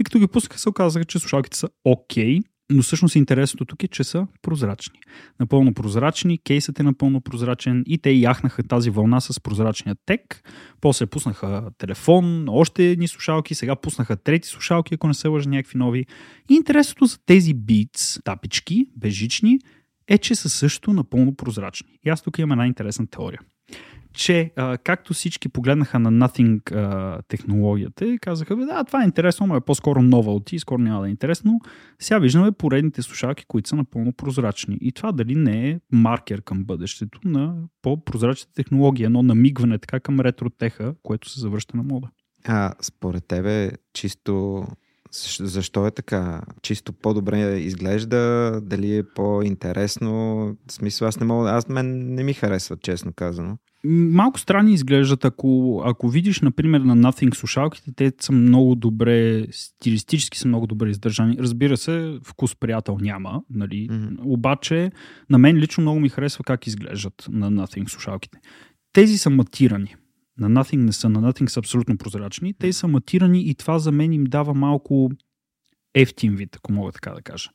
и 0.00 0.04
като 0.04 0.18
ги 0.18 0.26
пускаха 0.26 0.60
се 0.60 0.68
оказаха, 0.68 1.04
че 1.04 1.18
слушалките 1.18 1.56
са 1.56 1.68
окей, 1.84 2.38
okay, 2.38 2.42
но 2.70 2.82
всъщност 2.82 3.16
интересното 3.16 3.64
тук 3.64 3.82
е, 3.82 3.88
че 3.88 4.04
са 4.04 4.26
прозрачни. 4.42 4.98
Напълно 5.40 5.74
прозрачни, 5.74 6.38
кейсът 6.38 6.80
е 6.80 6.82
напълно 6.82 7.20
прозрачен 7.20 7.84
и 7.86 7.98
те 7.98 8.10
яхнаха 8.10 8.62
тази 8.62 8.90
вълна 8.90 9.20
с 9.20 9.40
прозрачния 9.40 9.96
тек. 10.06 10.50
После 10.80 11.06
пуснаха 11.06 11.70
телефон, 11.78 12.48
още 12.48 12.84
едни 12.84 13.08
слушалки, 13.08 13.54
сега 13.54 13.76
пуснаха 13.76 14.16
трети 14.16 14.48
слушалки, 14.48 14.94
ако 14.94 15.08
не 15.08 15.14
се 15.14 15.28
лъжа 15.28 15.50
някакви 15.50 15.78
нови. 15.78 16.06
И 16.50 16.54
интересното 16.54 17.06
за 17.06 17.18
тези 17.26 17.54
Beats, 17.54 18.22
тапички, 18.24 18.86
бежични, 18.96 19.58
е, 20.08 20.18
че 20.18 20.34
са 20.34 20.48
също 20.48 20.92
напълно 20.92 21.34
прозрачни. 21.34 21.98
И 22.06 22.10
аз 22.10 22.22
тук 22.22 22.38
имам 22.38 22.52
една 22.52 22.66
интересна 22.66 23.06
теория 23.06 23.40
че 24.12 24.52
а, 24.56 24.78
както 24.78 25.14
всички 25.14 25.48
погледнаха 25.48 25.98
на 25.98 26.12
Nothing 26.12 26.72
а, 26.72 27.22
технологията 27.22 28.06
и 28.06 28.18
казаха, 28.18 28.56
да, 28.56 28.84
това 28.84 29.02
е 29.02 29.04
интересно, 29.04 29.46
но 29.46 29.56
е 29.56 29.60
по-скоро 29.60 30.02
нова 30.02 30.34
от 30.34 30.44
ти, 30.44 30.58
скоро 30.58 30.82
няма 30.82 31.00
да 31.00 31.06
е 31.06 31.10
интересно. 31.10 31.60
Сега 31.98 32.18
виждаме 32.18 32.52
поредните 32.52 33.02
слушалки, 33.02 33.44
които 33.44 33.68
са 33.68 33.76
напълно 33.76 34.12
прозрачни. 34.12 34.78
И 34.80 34.92
това 34.92 35.12
дали 35.12 35.34
не 35.34 35.70
е 35.70 35.80
маркер 35.92 36.42
към 36.42 36.64
бъдещето 36.64 37.20
на 37.24 37.54
по-прозрачната 37.82 38.54
технология, 38.54 39.06
едно 39.06 39.22
намигване 39.22 39.78
така 39.78 40.00
към 40.00 40.20
ретротеха, 40.20 40.94
което 41.02 41.28
се 41.28 41.40
завръща 41.40 41.76
на 41.76 41.82
мода. 41.82 42.08
А 42.44 42.74
според 42.80 43.26
тебе, 43.26 43.70
чисто 43.92 44.64
защо 45.40 45.86
е 45.86 45.90
така? 45.90 46.42
Чисто 46.62 46.92
по-добре 46.92 47.58
изглежда? 47.58 48.60
Дали 48.62 48.96
е 48.96 49.02
по-интересно? 49.02 50.10
В 50.68 50.72
смисъл, 50.72 51.08
аз 51.08 51.20
не 51.20 51.26
мога. 51.26 51.50
Аз 51.50 51.68
мен 51.68 52.14
не 52.14 52.22
ми 52.22 52.34
харесва, 52.34 52.76
честно 52.76 53.12
казано. 53.12 53.58
Малко 53.84 54.40
странни 54.40 54.72
изглеждат, 54.72 55.24
ако, 55.24 55.82
ако 55.86 56.08
видиш, 56.08 56.40
например, 56.40 56.80
на 56.80 56.96
Nothing 56.96 57.34
слушалките, 57.34 57.92
те 57.96 58.12
са 58.20 58.32
много 58.32 58.74
добре, 58.74 59.46
стилистически 59.50 60.38
са 60.38 60.48
много 60.48 60.66
добре 60.66 60.90
издържани. 60.90 61.36
Разбира 61.38 61.76
се, 61.76 62.18
вкус 62.24 62.56
приятел 62.56 62.98
няма, 63.00 63.42
нали? 63.50 63.88
Mm-hmm. 63.90 64.18
обаче 64.24 64.90
на 65.30 65.38
мен 65.38 65.56
лично 65.56 65.82
много 65.82 66.00
ми 66.00 66.08
харесва 66.08 66.44
как 66.44 66.66
изглеждат 66.66 67.26
на 67.30 67.52
Nothing 67.52 67.88
слушалките. 67.88 68.38
Тези 68.92 69.18
са 69.18 69.30
матирани. 69.30 69.94
На 70.38 70.50
Nothing 70.50 70.76
не 70.76 70.92
са, 70.92 71.08
на 71.08 71.32
Nothing 71.32 71.46
са 71.46 71.60
абсолютно 71.60 71.98
прозрачни. 71.98 72.54
Те 72.54 72.72
са 72.72 72.88
матирани 72.88 73.42
и 73.42 73.54
това 73.54 73.78
за 73.78 73.92
мен 73.92 74.12
им 74.12 74.24
дава 74.24 74.54
малко 74.54 75.10
ефтин 75.94 76.36
вид, 76.36 76.56
ако 76.56 76.72
мога 76.72 76.92
така 76.92 77.10
да 77.10 77.22
кажа. 77.22 77.50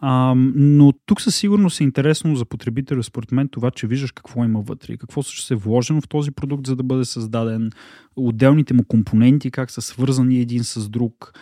А, 0.00 0.34
но 0.54 0.92
тук 1.06 1.20
със 1.20 1.36
сигурност 1.36 1.80
е 1.80 1.84
интересно 1.84 2.36
за 2.36 2.44
потребителя, 2.44 3.02
според 3.02 3.32
мен, 3.32 3.48
това, 3.48 3.70
че 3.70 3.86
виждаш 3.86 4.12
какво 4.12 4.44
има 4.44 4.60
вътре, 4.60 4.96
какво 4.96 5.22
ще 5.22 5.46
се 5.46 5.54
вложено 5.54 6.00
в 6.00 6.08
този 6.08 6.30
продукт, 6.30 6.66
за 6.66 6.76
да 6.76 6.82
бъде 6.82 7.04
създаден, 7.04 7.70
отделните 8.16 8.74
му 8.74 8.84
компоненти, 8.84 9.50
как 9.50 9.70
са 9.70 9.82
свързани 9.82 10.40
един 10.40 10.64
с 10.64 10.88
друг. 10.88 11.32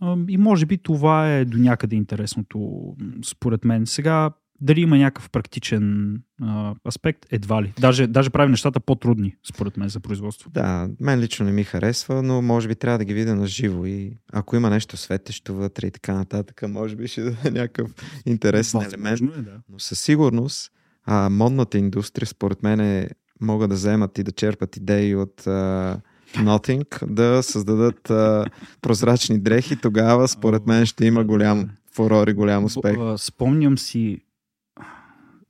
А, 0.00 0.16
и 0.28 0.36
може 0.36 0.66
би 0.66 0.78
това 0.78 1.34
е 1.34 1.44
до 1.44 1.58
някъде 1.58 1.96
интересното, 1.96 2.82
според 3.24 3.64
мен. 3.64 3.86
Сега 3.86 4.30
дали 4.60 4.80
има 4.80 4.98
някакъв 4.98 5.30
практичен 5.30 6.14
а, 6.42 6.74
аспект, 6.88 7.26
едва 7.30 7.62
ли. 7.62 7.72
Даже, 7.80 8.06
даже 8.06 8.30
прави 8.30 8.50
нещата 8.50 8.80
по-трудни, 8.80 9.36
според 9.54 9.76
мен, 9.76 9.88
за 9.88 10.00
производство. 10.00 10.50
Да, 10.50 10.88
мен 11.00 11.20
лично 11.20 11.46
не 11.46 11.52
ми 11.52 11.64
харесва, 11.64 12.22
но 12.22 12.42
може 12.42 12.68
би 12.68 12.74
трябва 12.74 12.98
да 12.98 13.04
ги 13.04 13.14
видя 13.14 13.34
на 13.34 13.46
живо 13.46 13.86
и 13.86 14.18
ако 14.32 14.56
има 14.56 14.70
нещо 14.70 14.96
светещо 14.96 15.54
вътре 15.54 15.86
и 15.86 15.90
така 15.90 16.14
нататък, 16.14 16.62
може 16.68 16.96
би 16.96 17.08
ще 17.08 17.22
да 17.30 17.36
е 17.44 17.50
някакъв 17.50 17.90
интересен 18.26 18.80
Възможно 18.80 19.26
елемент. 19.26 19.46
Е, 19.46 19.50
да. 19.50 19.56
Но 19.68 19.78
със 19.78 20.00
сигурност 20.00 20.70
а, 21.06 21.30
модната 21.30 21.78
индустрия, 21.78 22.26
според 22.26 22.62
мен, 22.62 22.80
е, 22.80 23.08
могат 23.40 23.70
да 23.70 23.74
вземат 23.74 24.18
и 24.18 24.22
да 24.22 24.32
черпат 24.32 24.76
идеи 24.76 25.14
от 25.16 25.46
а, 25.46 26.00
Nothing, 26.34 27.06
да 27.06 27.42
създадат 27.42 28.10
а, 28.10 28.44
прозрачни 28.82 29.38
дрехи, 29.38 29.76
тогава 29.76 30.28
според 30.28 30.66
мен 30.66 30.86
ще 30.86 31.06
има 31.06 31.24
голям 31.24 31.70
фурор 31.94 32.28
и 32.28 32.32
голям 32.32 32.64
успех. 32.64 32.96
Спомням 33.16 33.78
си 33.78 34.20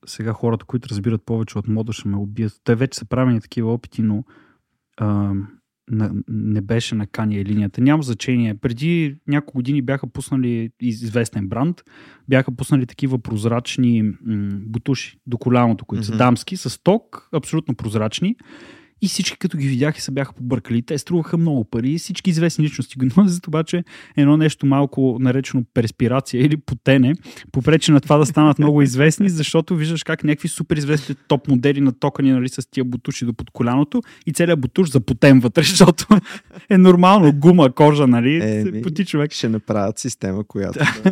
сега 0.07 0.33
хората, 0.33 0.65
които 0.65 0.89
разбират 0.89 1.25
повече 1.27 1.59
от 1.59 1.69
мода, 1.69 1.93
ще 1.93 2.09
ме 2.09 2.17
убият. 2.17 2.61
Те 2.65 2.75
вече 2.75 2.99
са 2.99 3.05
правени 3.05 3.41
такива 3.41 3.73
опити, 3.73 4.03
но 4.03 4.25
а, 4.97 5.35
на, 5.91 6.13
не 6.29 6.61
беше 6.61 6.95
на 6.95 7.07
Кания 7.07 7.45
линията. 7.45 7.81
Няма 7.81 8.03
значение. 8.03 8.55
Преди 8.55 9.17
няколко 9.27 9.59
години 9.59 9.83
бяха 9.83 10.07
пуснали 10.07 10.71
известен 10.81 11.49
бранд, 11.49 11.83
бяха 12.29 12.57
пуснали 12.57 12.87
такива 12.87 13.19
прозрачни 13.19 14.03
м- 14.03 14.15
бутуши 14.67 15.19
до 15.27 15.39
коляното, 15.39 15.85
които 15.85 16.05
mm-hmm. 16.05 16.13
са 16.13 16.17
дамски, 16.17 16.57
с 16.57 16.83
ток, 16.83 17.29
абсолютно 17.33 17.75
прозрачни. 17.75 18.37
И 19.05 19.09
всички 19.09 19.39
като 19.39 19.57
ги 19.59 19.69
видяха 19.69 20.01
се 20.01 20.11
бяха 20.11 20.33
побъркали. 20.33 20.83
Те 20.83 20.99
струваха 20.99 21.37
много 21.37 21.65
пари. 21.65 21.99
Всички 21.99 22.31
известни 22.31 22.65
личности 22.65 22.99
го 22.99 23.07
носят, 23.17 23.47
обаче 23.47 23.85
едно 24.17 24.37
нещо 24.37 24.67
малко 24.67 25.17
наречено 25.21 25.65
перспирация 25.75 26.45
или 26.45 26.57
потене 26.57 27.15
попречи 27.53 27.93
на 27.93 28.01
това 28.01 28.17
да 28.17 28.27
станат 28.27 28.59
много 28.59 28.83
известни, 28.83 29.29
защото 29.29 29.77
виждаш 29.77 30.05
как 30.05 30.25
някакви 30.25 30.49
супер 30.49 30.77
известни 30.77 31.15
топ 31.29 31.49
модели 31.49 31.81
на 31.81 31.93
токани 31.93 32.33
нали, 32.33 32.49
с 32.49 32.71
тия 32.71 32.85
бутуши 32.85 33.25
до 33.25 33.33
под 33.33 33.51
коляното 33.51 34.03
и 34.27 34.33
целият 34.33 34.61
бутуш 34.61 34.91
запотен 34.91 35.41
вътре, 35.41 35.63
защото 35.69 36.07
е 36.71 36.79
нормално 36.79 37.33
гума, 37.33 37.73
кожа, 37.73 38.07
нали? 38.07 38.41
Е, 38.43 38.83
поти 38.83 39.05
човек. 39.05 39.33
Ще 39.33 39.49
направят 39.49 39.99
система, 39.99 40.45
която 40.45 40.79
да, 40.79 41.11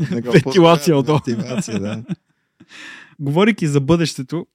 да 0.86 0.96
отдолу. 0.98 1.20
да 1.26 2.02
говорики 3.20 3.66
за 3.66 3.80
бъдещето 3.80 4.46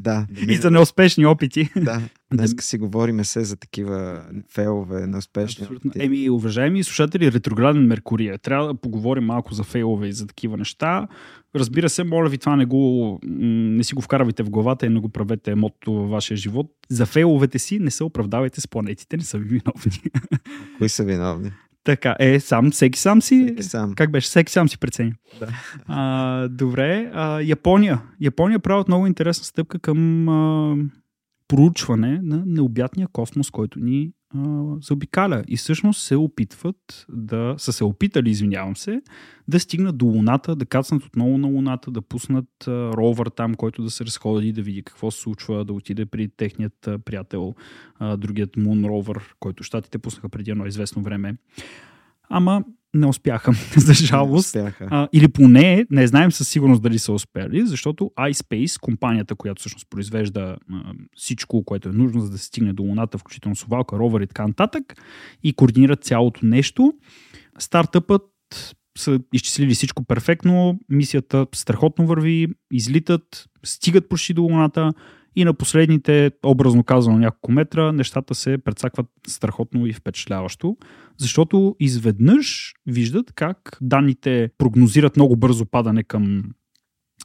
да, 0.00 0.26
и 0.48 0.56
за 0.56 0.70
неуспешни 0.70 1.26
опити. 1.26 1.70
Да, 1.76 2.00
днес 2.34 2.54
си 2.60 2.78
говориме 2.78 3.24
се 3.24 3.44
за 3.44 3.56
такива 3.56 4.22
фейлове, 4.54 5.06
неуспешни 5.06 5.62
Абсолютно. 5.62 5.90
опити. 5.90 6.04
Еми, 6.04 6.30
уважаеми 6.30 6.84
слушатели, 6.84 7.32
ретрограден 7.32 7.86
Меркурия. 7.86 8.38
Трябва 8.38 8.66
да 8.66 8.74
поговорим 8.74 9.24
малко 9.24 9.54
за 9.54 9.64
фейлове 9.64 10.08
и 10.08 10.12
за 10.12 10.26
такива 10.26 10.56
неща. 10.56 11.08
Разбира 11.54 11.88
се, 11.88 12.04
моля 12.04 12.28
ви 12.28 12.38
това 12.38 12.56
не, 12.56 12.64
го, 12.64 13.18
не 13.22 13.84
си 13.84 13.94
го 13.94 14.02
вкарвайте 14.02 14.42
в 14.42 14.50
главата 14.50 14.86
и 14.86 14.88
не 14.88 15.00
го 15.00 15.08
правете 15.08 15.54
мото 15.54 15.92
във 15.92 16.10
вашия 16.10 16.36
живот. 16.36 16.66
За 16.88 17.06
фейловете 17.06 17.58
си 17.58 17.78
не 17.78 17.90
се 17.90 18.04
оправдавайте 18.04 18.60
с 18.60 18.68
планетите, 18.68 19.16
не 19.16 19.22
са 19.22 19.38
ви 19.38 19.44
виновни. 19.44 20.00
Кои 20.78 20.88
са 20.88 21.04
виновни? 21.04 21.52
Така, 21.86 22.16
е, 22.18 22.40
сам, 22.40 22.70
всеки 22.70 22.98
сам 22.98 23.22
си. 23.22 23.44
Всеки 23.46 23.62
сам. 23.62 23.94
Как 23.94 24.10
беше? 24.10 24.26
Всеки 24.26 24.52
сам 24.52 24.68
си 24.68 24.78
прецени. 24.78 25.12
Да. 25.40 25.48
А, 25.86 26.48
добре. 26.48 27.10
А, 27.14 27.40
Япония. 27.40 28.02
Япония 28.20 28.58
правят 28.58 28.88
много 28.88 29.06
интересна 29.06 29.44
стъпка 29.44 29.78
към 29.78 30.28
а, 30.28 30.76
проучване 31.48 32.20
на 32.22 32.42
необятния 32.46 33.08
космос, 33.08 33.50
който 33.50 33.80
ни 33.80 34.12
а, 34.34 34.38
заобикаля. 34.80 35.44
И 35.48 35.56
всъщност 35.56 36.02
се 36.02 36.16
опитват 36.16 37.06
да, 37.08 37.54
са 37.58 37.72
се 37.72 37.84
опитали, 37.84 38.30
извинявам 38.30 38.76
се, 38.76 39.02
да 39.48 39.60
стигнат 39.60 39.98
до 39.98 40.06
Луната, 40.06 40.56
да 40.56 40.66
кацнат 40.66 41.04
отново 41.04 41.38
на 41.38 41.46
Луната, 41.46 41.90
да 41.90 42.02
пуснат 42.02 42.48
а, 42.68 42.70
ровър 42.70 43.26
там, 43.26 43.54
който 43.54 43.82
да 43.82 43.90
се 43.90 44.04
разходи, 44.04 44.52
да 44.52 44.62
види 44.62 44.82
какво 44.82 45.10
се 45.10 45.20
случва, 45.20 45.64
да 45.64 45.72
отиде 45.72 46.06
при 46.06 46.28
техният 46.28 46.86
а, 46.86 46.98
приятел, 46.98 47.54
а, 47.98 48.16
другият 48.16 48.56
Moon 48.56 48.86
Rover, 48.86 49.22
който 49.40 49.64
щатите 49.64 49.98
пуснаха 49.98 50.28
преди 50.28 50.50
едно 50.50 50.66
известно 50.66 51.02
време. 51.02 51.36
Ама 52.28 52.64
не 52.94 53.06
успяха, 53.06 53.52
за 53.76 53.94
жалост. 53.94 54.54
Не 54.54 54.62
успяха. 54.62 54.88
А, 54.90 55.08
или 55.12 55.28
поне 55.28 55.86
не 55.90 56.06
знаем 56.06 56.32
със 56.32 56.48
сигурност 56.48 56.82
дали 56.82 56.98
са 56.98 57.12
успели, 57.12 57.66
защото 57.66 58.10
iSpace, 58.18 58.80
компанията, 58.80 59.34
която 59.34 59.60
всъщност 59.60 59.86
произвежда 59.90 60.56
а, 60.72 60.92
всичко, 61.16 61.64
което 61.64 61.88
е 61.88 61.92
нужно 61.92 62.20
за 62.20 62.30
да 62.30 62.38
се 62.38 62.44
стигне 62.44 62.72
до 62.72 62.82
Луната, 62.82 63.18
включително 63.18 63.56
совалка, 63.56 63.98
ровър 63.98 64.20
и 64.20 64.26
така 64.26 64.46
нататък, 64.46 64.82
и 65.42 65.52
координира 65.52 65.96
цялото 65.96 66.46
нещо, 66.46 66.92
стартъпът 67.58 68.22
са 68.98 69.20
изчислили 69.32 69.74
всичко 69.74 70.04
перфектно, 70.04 70.80
мисията 70.88 71.46
страхотно 71.54 72.06
върви, 72.06 72.46
излитат, 72.72 73.46
стигат 73.64 74.08
почти 74.08 74.34
до 74.34 74.42
Луната 74.42 74.92
и 75.36 75.44
на 75.44 75.54
последните, 75.54 76.30
образно 76.46 76.84
казано 76.84 77.18
няколко 77.18 77.52
метра, 77.52 77.92
нещата 77.92 78.34
се 78.34 78.58
предсакват 78.58 79.06
страхотно 79.26 79.86
и 79.86 79.92
впечатляващо, 79.92 80.76
защото 81.18 81.76
изведнъж 81.80 82.74
виждат 82.86 83.32
как 83.32 83.78
данните 83.80 84.50
прогнозират 84.58 85.16
много 85.16 85.36
бързо 85.36 85.66
падане 85.66 86.02
към 86.02 86.42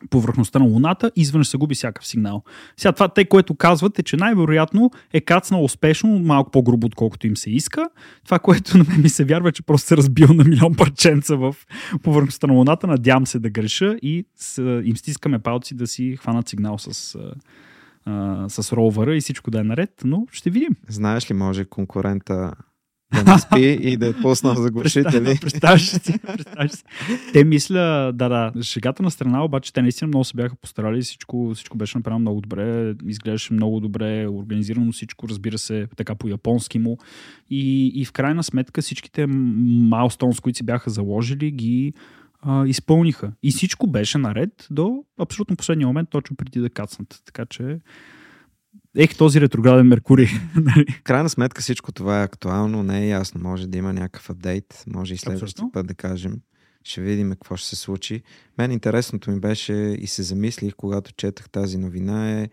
повърхността 0.10 0.60
на 0.60 0.66
Луната 0.66 1.12
изведнъж 1.16 1.48
се 1.48 1.58
губи 1.58 1.76
всякакъв 1.76 2.08
сигнал. 2.08 2.44
Сега 2.78 2.92
това 2.92 3.08
те, 3.08 3.26
което 3.26 3.56
казват 3.56 4.00
е, 4.00 4.04
че 4.04 4.18
най-вероятно 4.18 4.92
е 5.14 5.22
кацнал 5.22 5.64
успешно, 5.64 6.20
малко 6.20 6.52
по-грубо, 6.52 6.88
отколкото 6.88 7.28
им 7.28 7.38
се 7.38 7.50
иска. 7.50 7.90
Това, 8.26 8.40
което 8.40 8.78
на 8.78 8.84
мен 8.84 9.02
ми 9.02 9.10
се 9.10 9.26
вярва, 9.26 9.50
е, 9.50 9.52
че 9.52 9.64
просто 9.64 9.88
се 9.88 9.98
разбил 9.98 10.28
на 10.34 10.44
милион 10.44 10.76
парченца 10.76 11.36
в 11.36 11.56
повърхността 12.04 12.48
на 12.48 12.54
Луната. 12.54 12.88
Надявам 12.88 13.28
се 13.28 13.40
да 13.40 13.50
греша 13.50 13.96
и 14.02 14.26
с, 14.36 14.82
им 14.86 14.98
стискаме 14.98 15.40
палци 15.40 15.76
да 15.76 15.88
си 15.88 16.18
хванат 16.20 16.50
сигнал 16.50 16.78
с 16.78 17.18
а, 18.06 18.50
с 18.50 18.74
ровъра 18.74 19.16
и 19.16 19.22
всичко 19.22 19.52
да 19.52 19.60
е 19.60 19.64
наред, 19.64 20.02
но 20.06 20.26
ще 20.32 20.50
видим. 20.50 20.76
Знаеш 20.88 21.32
ли, 21.32 21.34
може 21.34 21.66
конкурента 21.66 22.52
да 23.14 23.24
не 23.24 23.40
спи 23.40 23.78
и 23.82 23.98
да 23.98 24.08
е 24.08 24.14
пуснал 24.14 24.56
заглушители. 24.56 25.38
Представяш 25.42 25.90
си, 25.90 26.20
представяш 26.20 26.72
си. 26.72 26.84
Те 27.34 27.44
мисля, 27.44 28.12
да, 28.16 28.30
да, 28.30 28.64
шегата 28.64 29.04
на 29.04 29.12
страна, 29.12 29.44
обаче 29.44 29.74
те 29.74 29.82
наистина 29.82 30.08
много 30.08 30.24
се 30.24 30.36
бяха 30.36 30.56
постарали, 30.56 31.02
всичко, 31.02 31.52
всичко 31.56 31.78
беше 31.78 31.98
направено 31.98 32.20
много 32.20 32.42
добре, 32.42 32.94
изглеждаше 33.08 33.54
много 33.54 33.80
добре, 33.80 34.28
организирано 34.28 34.92
всичко, 34.92 35.28
разбира 35.30 35.58
се, 35.58 35.88
така 35.96 36.16
по-японски 36.16 36.80
му. 36.80 36.98
И, 37.50 37.88
и 37.88 38.06
в 38.06 38.12
крайна 38.12 38.44
сметка 38.44 38.82
всичките 38.82 39.26
майлстонс, 39.28 40.40
които 40.40 40.58
си 40.58 40.64
бяха 40.64 40.90
заложили, 40.90 41.52
ги 41.52 41.94
а, 42.42 42.68
изпълниха. 42.68 43.32
И 43.44 43.52
всичко 43.52 43.88
беше 43.88 44.18
наред 44.18 44.68
до 44.72 45.04
абсолютно 45.20 45.56
последния 45.56 45.88
момент, 45.88 46.10
точно 46.10 46.36
преди 46.36 46.60
да 46.60 46.70
кацнат. 46.70 47.22
Така 47.26 47.46
че 47.46 47.80
Ех, 48.98 49.18
този 49.18 49.42
ретрограден 49.42 49.88
Меркурий. 49.88 50.28
Нали? 50.56 50.86
крайна 51.04 51.30
сметка 51.30 51.62
всичко 51.62 51.92
това 51.92 52.22
е 52.22 52.24
актуално, 52.24 52.84
не 52.84 53.04
е 53.04 53.08
ясно. 53.08 53.42
Може 53.42 53.68
да 53.68 53.78
има 53.78 53.94
някакъв 53.94 54.30
апдейт, 54.30 54.84
може 54.88 55.14
и 55.14 55.18
следващия 55.18 55.72
път 55.74 55.88
да 55.88 55.94
кажем. 55.94 56.34
Ще 56.84 57.02
видим 57.02 57.32
какво 57.32 57.56
ще 57.56 57.70
се 57.70 57.76
случи. 57.76 58.24
Мен 58.58 58.72
интересното 58.72 59.32
ми 59.32 59.40
беше 59.40 59.74
и 59.74 60.08
се 60.08 60.24
замислих, 60.24 60.76
когато 60.76 61.12
четах 61.14 61.50
тази 61.50 61.78
новина 61.78 62.32
е 62.32 62.50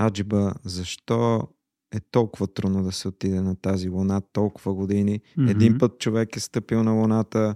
Аджиба, 0.00 0.54
защо 0.64 1.48
е 1.94 2.00
толкова 2.10 2.46
трудно 2.46 2.82
да 2.82 2.92
се 2.92 3.08
отиде 3.08 3.40
на 3.40 3.56
тази 3.56 3.88
луна 3.88 4.22
толкова 4.32 4.74
години. 4.74 5.20
Mm-hmm. 5.20 5.50
Един 5.50 5.78
път 5.78 5.98
човек 5.98 6.36
е 6.36 6.40
стъпил 6.40 6.82
на 6.82 6.92
луната, 6.92 7.54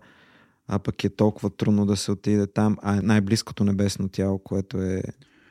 а 0.68 0.78
пък 0.78 1.04
е 1.04 1.16
толкова 1.16 1.50
трудно 1.50 1.86
да 1.86 1.96
се 1.96 2.12
отиде 2.12 2.46
там, 2.46 2.76
а 2.82 3.02
най-близкото 3.02 3.64
небесно 3.64 4.08
тяло, 4.08 4.38
което 4.38 4.82
е 4.82 5.02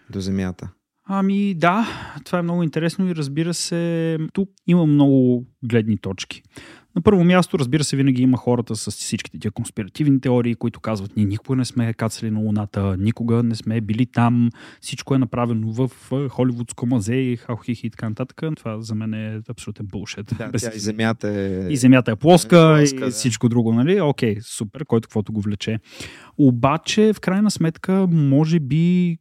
до 0.10 0.20
Земята. 0.20 0.70
Ами 1.06 1.54
да, 1.54 1.88
това 2.26 2.40
е 2.40 2.42
много 2.42 2.64
интересно 2.64 3.08
и 3.08 3.16
разбира 3.16 3.54
се, 3.54 4.18
тук 4.34 4.50
има 4.68 4.86
много 4.86 5.46
гледни 5.64 5.98
точки. 5.98 6.44
На 6.96 7.02
първо 7.02 7.24
място, 7.24 7.60
разбира 7.60 7.84
се, 7.84 7.96
винаги 7.96 8.22
има 8.22 8.38
хората 8.38 8.76
с 8.76 8.92
всичките 8.92 9.40
тия 9.40 9.52
конспиративни 9.52 10.22
теории, 10.22 10.56
които 10.56 10.80
казват, 10.80 11.16
ние 11.16 11.26
никога 11.26 11.56
не 11.56 11.66
сме 11.66 11.94
кацали 11.94 12.32
на 12.32 12.40
Луната, 12.40 12.98
никога 12.98 13.44
не 13.44 13.56
сме 13.56 13.82
били 13.82 14.06
там, 14.06 14.50
всичко 14.82 15.16
е 15.16 15.18
направено 15.18 15.72
в 15.72 15.90
холивудско 16.30 16.86
мазе 16.86 17.16
и 17.16 17.38
хаухихи 17.38 17.88
и 17.88 17.90
така 17.90 18.10
нататък. 18.10 18.42
Това 18.56 18.82
за 18.82 18.96
мен 18.96 19.14
е 19.14 19.42
абсолютен 19.50 19.86
булшет. 19.86 20.34
Да, 20.38 20.52
тя 20.52 20.72
и 20.76 20.80
земята 20.80 21.30
е... 21.30 21.68
И 21.70 21.78
земята 21.78 22.12
е 22.12 22.16
плоска, 22.16 22.58
е 22.58 22.78
плоска 22.78 22.96
и 22.96 23.00
да. 23.00 23.12
всичко 23.12 23.50
друго, 23.50 23.74
нали? 23.74 24.02
Окей, 24.02 24.38
супер, 24.42 24.86
който 24.86 25.08
каквото 25.08 25.34
го 25.34 25.42
влече. 25.42 25.80
Обаче, 26.38 27.14
в 27.14 27.20
крайна 27.20 27.52
сметка, 27.52 28.08
може 28.12 28.60
би 28.60 29.18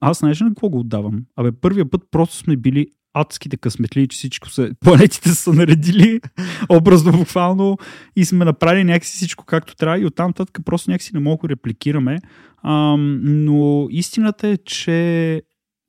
аз 0.00 0.18
знаеш 0.18 0.40
на 0.40 0.48
какво 0.48 0.68
го 0.68 0.78
отдавам? 0.78 1.24
Абе, 1.36 1.52
първия 1.52 1.90
път 1.90 2.02
просто 2.10 2.36
сме 2.36 2.56
били 2.56 2.86
адските 3.14 3.56
късметли, 3.56 4.08
че 4.08 4.16
всичко 4.16 4.50
се, 4.50 4.70
планетите 4.80 5.28
са 5.28 5.52
наредили 5.52 6.20
образно, 6.68 7.12
буквално 7.12 7.78
и 8.16 8.24
сме 8.24 8.44
направили 8.44 8.84
някакси 8.84 9.16
всичко 9.16 9.44
както 9.44 9.76
трябва 9.76 9.98
и 9.98 10.06
оттам 10.06 10.32
татък 10.32 10.58
просто 10.64 10.90
някакси 10.90 11.10
не 11.14 11.20
мога 11.20 11.48
да 11.48 11.52
репликираме. 11.52 12.18
А, 12.62 12.96
но 12.96 13.86
истината 13.90 14.48
е, 14.48 14.56
че 14.56 15.42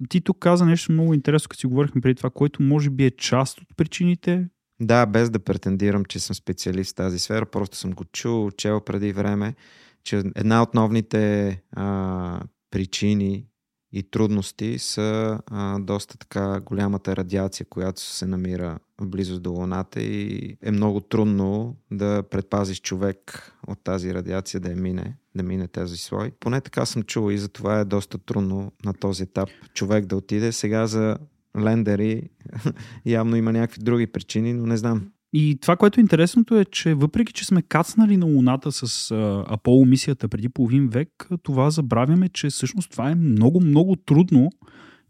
ти 0.09 0.21
тук 0.21 0.39
каза 0.39 0.65
нещо 0.65 0.91
много 0.91 1.13
интересно, 1.13 1.49
като 1.49 1.59
си 1.59 1.67
говорихме 1.67 2.01
преди 2.01 2.15
това, 2.15 2.29
което 2.29 2.63
може 2.63 2.89
би 2.89 3.05
е 3.05 3.11
част 3.11 3.61
от 3.61 3.67
причините. 3.77 4.47
Да, 4.81 5.05
без 5.05 5.29
да 5.29 5.39
претендирам, 5.39 6.05
че 6.05 6.19
съм 6.19 6.35
специалист 6.35 6.91
в 6.91 6.95
тази 6.95 7.19
сфера, 7.19 7.45
просто 7.45 7.77
съм 7.77 7.91
го 7.91 8.03
чул, 8.05 8.51
чел 8.51 8.81
преди 8.81 9.11
време, 9.11 9.55
че 10.03 10.23
една 10.35 10.61
от 10.61 10.73
новните 10.73 11.61
а, 11.71 12.41
причини 12.71 13.45
и 13.93 14.03
трудности 14.03 14.79
са 14.79 15.39
а, 15.47 15.79
доста 15.79 16.17
така 16.17 16.59
голямата 16.59 17.15
радиация, 17.15 17.65
която 17.69 18.01
се 18.01 18.25
намира 18.25 18.79
в 19.01 19.07
близост 19.07 19.41
до 19.41 19.51
Луната 19.51 20.01
и 20.01 20.57
е 20.61 20.71
много 20.71 21.01
трудно 21.01 21.75
да 21.91 22.23
предпазиш 22.23 22.81
човек 22.81 23.51
от 23.67 23.79
тази 23.83 24.13
радиация 24.13 24.59
да 24.59 24.69
я 24.69 24.75
мине, 24.75 25.17
да 25.35 25.43
мине 25.43 25.67
този 25.67 25.97
слой. 25.97 26.31
Поне 26.39 26.61
така 26.61 26.85
съм 26.85 27.03
чул 27.03 27.31
и 27.31 27.37
затова 27.37 27.79
е 27.79 27.85
доста 27.85 28.17
трудно 28.17 28.71
на 28.85 28.93
този 28.93 29.23
етап 29.23 29.49
човек 29.73 30.05
да 30.05 30.15
отиде. 30.15 30.51
Сега 30.51 30.87
за 30.87 31.17
лендери 31.59 32.29
явно 33.05 33.35
има 33.35 33.51
някакви 33.51 33.83
други 33.83 34.07
причини, 34.07 34.53
но 34.53 34.65
не 34.65 34.77
знам. 34.77 35.11
И 35.33 35.57
това, 35.61 35.75
което 35.75 35.99
е 35.99 36.01
интересното 36.01 36.59
е, 36.59 36.65
че 36.65 36.93
въпреки, 36.93 37.33
че 37.33 37.45
сме 37.45 37.61
кацнали 37.61 38.17
на 38.17 38.25
Луната 38.25 38.71
с 38.71 39.11
а, 39.11 39.45
Аполо 39.47 39.85
мисията 39.85 40.27
преди 40.27 40.49
половин 40.49 40.87
век, 40.89 41.29
това 41.43 41.69
забравяме, 41.69 42.29
че 42.29 42.49
всъщност 42.49 42.91
това 42.91 43.09
е 43.09 43.15
много, 43.15 43.61
много 43.61 43.95
трудно 43.95 44.49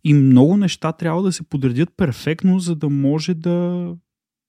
и 0.03 0.13
много 0.13 0.57
неща 0.57 0.91
трябва 0.91 1.23
да 1.23 1.31
се 1.31 1.43
подредят 1.43 1.89
перфектно, 1.97 2.59
за 2.59 2.75
да 2.75 2.89
може 2.89 3.33
да, 3.33 3.87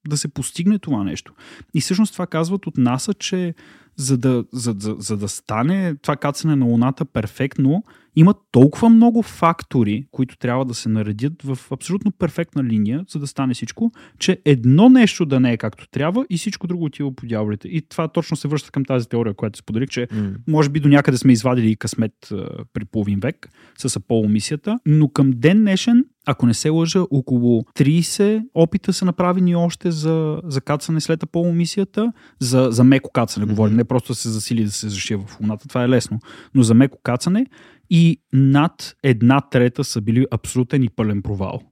да 0.09 0.17
се 0.17 0.29
постигне 0.29 0.79
това 0.79 1.05
нещо. 1.05 1.35
И 1.75 1.81
всъщност 1.81 2.13
това 2.13 2.27
казват 2.27 2.67
от 2.67 2.77
НАСА, 2.77 3.15
че 3.15 3.55
за 3.97 4.19
да, 4.19 4.45
за, 4.53 4.75
за, 4.79 4.97
за 4.99 5.17
да 5.17 5.29
стане 5.29 5.97
това 6.03 6.17
кацане 6.17 6.57
на 6.57 6.65
Луната 6.65 7.05
перфектно, 7.05 7.85
има 8.17 8.35
толкова 8.51 8.89
много 8.89 9.23
фактори, 9.23 10.07
които 10.11 10.39
трябва 10.39 10.65
да 10.65 10.75
се 10.75 10.89
наредят 10.89 11.43
в 11.43 11.59
абсолютно 11.71 12.11
перфектна 12.11 12.65
линия, 12.65 13.05
за 13.09 13.19
да 13.19 13.27
стане 13.27 13.55
всичко, 13.55 13.93
че 14.19 14.39
едно 14.45 14.89
нещо 14.89 15.27
да 15.27 15.41
не 15.41 15.53
е 15.53 15.57
както 15.57 15.89
трябва 15.91 16.27
и 16.31 16.39
всичко 16.39 16.67
друго 16.67 16.85
отива 16.85 17.15
по 17.15 17.27
дяволите. 17.27 17.69
И 17.69 17.83
това 17.89 18.09
точно 18.09 18.37
се 18.37 18.49
връща 18.49 18.71
към 18.71 18.85
тази 18.85 19.09
теория, 19.09 19.35
която 19.35 19.59
споделих, 19.59 19.89
че 19.89 20.07
mm. 20.07 20.35
може 20.49 20.69
би 20.69 20.81
до 20.81 20.89
някъде 20.89 21.19
сме 21.19 21.33
извадили 21.33 21.71
и 21.71 21.77
късмет 21.77 22.13
а, 22.33 22.49
при 22.73 22.85
половин 22.85 23.21
век 23.21 23.49
с 23.79 23.97
Аполо 23.97 24.29
мисията, 24.29 24.79
но 24.87 25.09
към 25.09 25.31
ден 25.35 25.61
днешен 25.61 26.05
ако 26.27 26.47
не 26.47 26.55
се 26.55 26.69
лъжа, 26.69 27.01
около 27.11 27.63
30 27.63 28.45
опита 28.55 28.93
са 28.93 29.05
направени 29.05 29.57
още 29.57 29.91
за, 29.91 30.41
за 30.45 30.61
кацане 30.61 31.01
след 31.01 31.23
Аполо 31.23 31.53
мисията, 31.53 32.13
за, 32.41 32.69
за 32.71 32.85
меко 32.85 33.11
кацане, 33.13 33.47
mm-hmm. 33.47 33.51
говорим, 33.51 33.77
не 33.77 33.85
просто 33.85 34.13
да 34.13 34.17
се 34.17 34.29
засили 34.29 34.65
да 34.65 34.71
се 34.71 34.89
зашие 34.89 35.17
в 35.17 35.41
Луната, 35.41 35.69
това 35.69 35.85
е 35.85 35.89
лесно, 35.89 36.19
но 36.55 36.63
за 36.63 36.75
меко 36.75 36.99
кацане 37.03 37.47
и 37.91 38.21
над 38.33 38.97
една 39.03 39.41
трета 39.41 39.85
са 39.85 40.01
били 40.01 40.27
абсолютен 40.31 40.83
и 40.83 40.89
пълен 40.89 41.23
провал. 41.23 41.63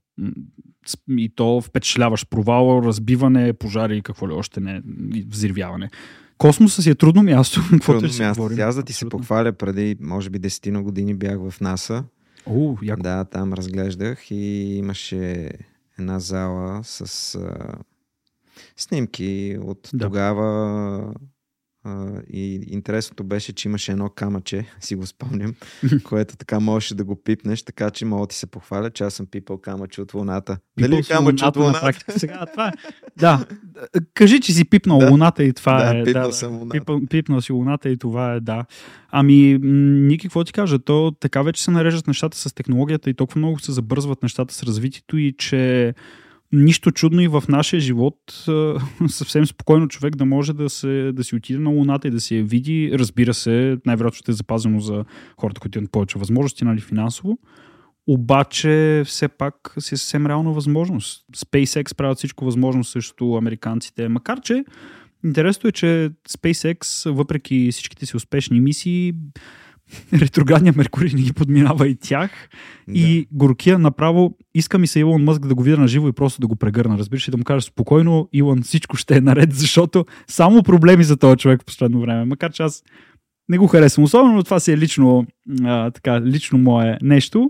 И 1.09 1.35
то 1.35 1.61
впечатляващ 1.61 2.31
провал, 2.31 2.83
разбиване, 2.85 3.53
пожари 3.53 3.96
и 3.96 4.03
какво 4.03 4.29
ли 4.29 4.33
още 4.33 4.61
не, 4.61 4.83
взривяване. 5.27 5.90
Космоса 6.38 6.83
си 6.83 6.90
е 6.90 6.94
трудно 6.94 7.22
място. 7.22 7.61
Трудно 7.87 8.09
място. 8.18 8.48
Аз 8.59 8.77
да 8.77 8.83
ти 8.83 8.92
се 8.92 9.09
похваля, 9.09 9.53
преди 9.53 9.96
може 10.01 10.31
би 10.31 10.40
10 10.40 10.83
години 10.83 11.14
бях 11.14 11.38
в 11.51 11.61
НАСА. 11.61 12.05
О, 12.46 12.77
яко. 12.83 13.03
Да, 13.03 13.25
там 13.25 13.53
разглеждах 13.53 14.31
и 14.31 14.75
имаше 14.77 15.51
една 15.98 16.20
зала 16.20 16.81
с 16.85 17.35
а, 17.35 17.75
снимки 18.77 19.59
от 19.62 19.90
да. 19.94 20.05
тогава 20.05 21.14
Uh, 21.87 22.25
и 22.27 22.55
интересното 22.68 23.25
беше, 23.25 23.53
че 23.53 23.68
имаше 23.68 23.92
едно 23.92 24.09
камъче, 24.09 24.66
си 24.81 24.95
го 24.95 25.07
спомням, 25.07 25.55
което 26.05 26.37
така 26.37 26.61
можеше 26.61 26.95
да 26.95 27.05
го 27.05 27.23
пипнеш, 27.23 27.62
така 27.62 27.90
че 27.90 28.05
мога 28.05 28.23
да 28.23 28.27
ти 28.27 28.37
се 28.37 28.47
похваля, 28.47 28.90
че 28.90 29.05
аз 29.05 29.14
съм 29.14 29.27
пипал 29.27 29.59
камъче 29.59 30.03
от 30.03 30.14
луната. 30.14 30.59
Дали 30.79 30.97
е 30.97 31.03
камъче 31.03 31.45
от 31.45 31.57
луната? 31.57 31.92
Сега, 32.18 32.47
това 32.47 32.68
е. 32.68 32.73
Да, 33.16 33.47
кажи, 34.14 34.40
че 34.40 34.53
си 34.53 34.64
пипнал 34.64 34.99
да. 34.99 35.11
луната 35.11 35.45
и 35.45 35.53
това 35.53 35.83
да, 35.83 35.99
е. 35.99 36.05
Пипнал 36.05 36.27
да, 36.27 36.33
съм 36.33 36.53
луната. 36.53 36.79
Пипнал, 36.79 37.01
пипнал 37.11 37.40
си 37.40 37.53
луната 37.53 37.88
и 37.88 37.99
това 37.99 38.35
е, 38.35 38.40
да. 38.40 38.64
Ами, 39.11 39.59
Ники, 39.62 40.23
какво 40.23 40.45
ти 40.45 40.53
кажа? 40.53 40.79
То 40.79 41.12
така 41.21 41.42
вече 41.42 41.62
се 41.62 41.71
нареждат 41.71 42.07
нещата 42.07 42.38
с 42.38 42.55
технологията 42.55 43.11
и 43.11 43.14
толкова 43.14 43.38
много 43.38 43.59
се 43.59 43.73
забързват 43.73 44.23
нещата 44.23 44.55
с 44.55 44.62
развитието 44.62 45.16
и 45.18 45.35
че 45.38 45.95
нищо 46.52 46.90
чудно 46.90 47.20
и 47.20 47.28
в 47.28 47.44
нашия 47.48 47.80
живот 47.80 48.16
съвсем 49.08 49.46
спокойно 49.46 49.88
човек 49.88 50.16
да 50.16 50.24
може 50.24 50.52
да, 50.52 50.70
се, 50.70 51.12
да 51.14 51.24
си 51.24 51.36
отиде 51.36 51.58
на 51.58 51.70
Луната 51.70 52.08
и 52.08 52.10
да 52.10 52.20
си 52.20 52.36
я 52.36 52.44
види. 52.44 52.90
Разбира 52.94 53.34
се, 53.34 53.78
най-вероятно 53.86 54.16
ще 54.16 54.30
е 54.30 54.34
запазено 54.34 54.80
за 54.80 55.04
хората, 55.40 55.60
които 55.60 55.78
имат 55.78 55.92
повече 55.92 56.18
възможности, 56.18 56.64
нали, 56.64 56.80
финансово. 56.80 57.38
Обаче 58.06 59.02
все 59.06 59.28
пак 59.28 59.54
си 59.78 59.94
е 59.94 59.98
съвсем 59.98 60.26
реална 60.26 60.52
възможност. 60.52 61.24
SpaceX 61.36 61.96
правят 61.96 62.18
всичко 62.18 62.44
възможно 62.44 62.84
също 62.84 63.34
американците. 63.34 64.08
Макар 64.08 64.40
че 64.40 64.64
интересно 65.24 65.68
е, 65.68 65.72
че 65.72 66.10
SpaceX, 66.28 67.10
въпреки 67.10 67.68
всичките 67.72 68.06
си 68.06 68.16
успешни 68.16 68.60
мисии, 68.60 69.14
ретроградния 70.12 70.74
Меркурий 70.76 71.11
не 71.14 71.22
ги 71.22 71.33
подминава 71.33 71.88
и 71.88 71.96
тях. 71.96 72.31
Да. 72.88 72.98
И 72.98 73.26
горкия 73.33 73.78
направо 73.78 74.37
иска 74.55 74.78
ми 74.78 74.87
се 74.87 75.00
Илон 75.00 75.24
Мъск 75.24 75.46
да 75.46 75.55
го 75.55 75.62
видя 75.62 75.76
на 75.76 75.88
живо 75.88 76.09
и 76.09 76.12
просто 76.12 76.40
да 76.40 76.46
го 76.46 76.57
прегърна. 76.57 76.98
Разбираш 76.98 77.28
и 77.28 77.31
да 77.31 77.37
му 77.37 77.44
кажа 77.44 77.61
спокойно, 77.61 78.28
Илон, 78.33 78.62
всичко 78.62 78.96
ще 78.96 79.16
е 79.16 79.20
наред, 79.20 79.52
защото 79.55 80.05
само 80.26 80.62
проблеми 80.62 81.05
за 81.05 81.16
този 81.16 81.37
човек 81.37 81.62
в 81.62 81.64
последно 81.64 82.00
време. 82.00 82.24
Макар 82.24 82.52
че 82.52 82.62
аз 82.62 82.83
не 83.48 83.59
го 83.59 83.66
харесвам 83.66 84.05
особено, 84.05 84.35
но 84.35 84.42
това 84.42 84.61
си 84.61 84.72
е 84.72 84.78
лично, 84.78 85.26
а, 85.64 85.90
така, 85.90 86.20
лично 86.20 86.59
мое 86.59 86.98
нещо. 87.02 87.48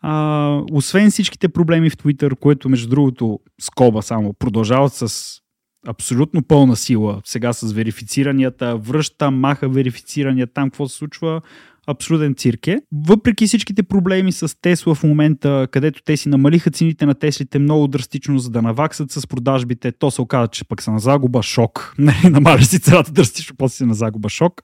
А, 0.00 0.60
освен 0.72 1.10
всичките 1.10 1.48
проблеми 1.48 1.90
в 1.90 1.96
Twitter, 1.96 2.36
което 2.36 2.68
между 2.68 2.88
другото 2.88 3.40
скоба 3.60 4.02
само 4.02 4.32
продължават 4.32 4.92
с 4.92 5.38
абсолютно 5.86 6.42
пълна 6.42 6.76
сила. 6.76 7.20
Сега 7.24 7.52
с 7.52 7.72
верифициранията, 7.72 8.76
връща, 8.76 9.30
маха 9.30 9.68
верифицирания, 9.68 10.46
там 10.46 10.70
какво 10.70 10.88
се 10.88 10.96
случва, 10.96 11.40
абсолютен 11.86 12.34
цирк 12.34 12.66
е. 12.66 12.80
Въпреки 12.92 13.46
всичките 13.46 13.82
проблеми 13.82 14.32
с 14.32 14.60
Тесла 14.60 14.94
в 14.94 15.02
момента, 15.02 15.68
където 15.70 16.02
те 16.02 16.16
си 16.16 16.28
намалиха 16.28 16.70
цените 16.70 17.06
на 17.06 17.14
Теслите 17.14 17.58
много 17.58 17.88
драстично, 17.88 18.38
за 18.38 18.50
да 18.50 18.62
наваксат 18.62 19.10
с 19.10 19.26
продажбите, 19.26 19.92
то 19.92 20.10
се 20.10 20.22
оказа, 20.22 20.48
че 20.48 20.64
пък 20.64 20.82
са 20.82 20.92
на 20.92 20.98
загуба 20.98 21.42
шок. 21.42 21.94
Нали, 22.02 22.30
намаля 22.30 22.62
си 22.62 22.80
цената 22.80 23.12
драстично, 23.12 23.56
после 23.58 23.76
си 23.76 23.84
на 23.84 23.94
загуба 23.94 24.28
шок. 24.28 24.62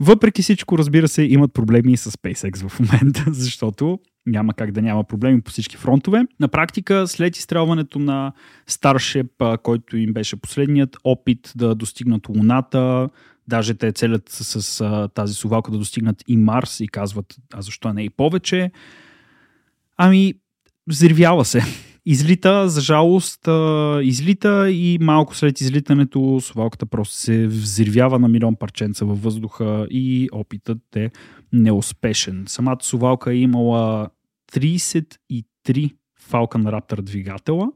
Въпреки 0.00 0.42
всичко, 0.42 0.78
разбира 0.78 1.08
се, 1.08 1.22
имат 1.22 1.52
проблеми 1.52 1.92
и 1.92 1.96
с 1.96 2.10
SpaceX 2.10 2.68
в 2.68 2.80
момента, 2.80 3.24
защото 3.32 3.98
няма 4.26 4.54
как 4.54 4.72
да 4.72 4.82
няма 4.82 5.04
проблеми 5.04 5.40
по 5.40 5.50
всички 5.50 5.76
фронтове. 5.76 6.22
На 6.40 6.48
практика, 6.48 7.06
след 7.06 7.36
изстрелването 7.36 7.98
на 7.98 8.32
Starship, 8.70 9.58
който 9.62 9.96
им 9.96 10.12
беше 10.12 10.36
последният 10.36 10.96
опит 11.04 11.52
да 11.56 11.74
достигнат 11.74 12.28
Луната, 12.28 13.08
Даже 13.48 13.74
те 13.74 13.92
целят 13.92 14.28
с, 14.28 14.62
с 14.62 15.08
тази 15.14 15.34
сувалка 15.34 15.70
да 15.70 15.78
достигнат 15.78 16.24
и 16.28 16.36
Марс 16.36 16.80
и 16.80 16.88
казват, 16.88 17.36
а 17.54 17.62
защо 17.62 17.92
не 17.92 18.02
и 18.02 18.10
повече? 18.10 18.70
Ами, 19.96 20.34
взривява 20.86 21.44
се. 21.44 21.62
Излита, 22.06 22.68
за 22.68 22.80
жалост, 22.80 23.48
излита 24.02 24.70
и 24.70 24.98
малко 25.00 25.36
след 25.36 25.60
излитането 25.60 26.40
сувалката 26.40 26.86
просто 26.86 27.14
се 27.14 27.46
взривява 27.46 28.18
на 28.18 28.28
милион 28.28 28.56
парченца 28.56 29.04
във 29.04 29.22
въздуха 29.22 29.86
и 29.90 30.28
опитът 30.32 30.96
е 30.96 31.10
неуспешен. 31.52 32.44
Самата 32.46 32.78
сувалка 32.82 33.32
е 33.32 33.36
имала 33.36 34.08
33 34.52 35.94
Falcon 36.30 36.64
Raptor 36.64 37.00
двигателя, 37.00 37.72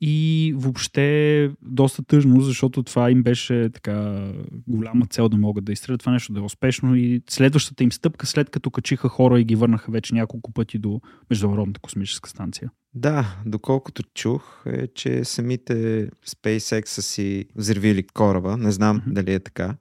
и 0.00 0.54
въобще 0.56 1.50
доста 1.62 2.02
тъжно, 2.02 2.40
защото 2.40 2.82
това 2.82 3.10
им 3.10 3.22
беше 3.22 3.70
така 3.74 4.28
голяма 4.66 5.06
цел 5.06 5.28
да 5.28 5.36
могат 5.36 5.64
да 5.64 5.72
изстрелят 5.72 6.00
това 6.00 6.12
нещо 6.12 6.32
да 6.32 6.40
е 6.40 6.42
успешно 6.42 6.96
и 6.96 7.22
следващата 7.30 7.84
им 7.84 7.92
стъпка, 7.92 8.26
след 8.26 8.50
като 8.50 8.70
качиха 8.70 9.08
хора 9.08 9.40
и 9.40 9.44
ги 9.44 9.56
върнаха 9.56 9.92
вече 9.92 10.14
няколко 10.14 10.52
пъти 10.52 10.78
до 10.78 11.00
Международната 11.30 11.80
космическа 11.80 12.30
станция. 12.30 12.70
Да, 12.94 13.36
доколкото 13.46 14.02
чух, 14.14 14.62
е, 14.66 14.86
че 14.86 15.24
самите 15.24 16.08
SpaceX 16.26 16.86
са 16.86 17.02
си 17.02 17.44
взривили 17.56 18.06
кораба. 18.14 18.56
Не 18.56 18.72
знам 18.72 19.00
mm-hmm. 19.00 19.12
дали 19.12 19.34
е 19.34 19.40
така. 19.40 19.76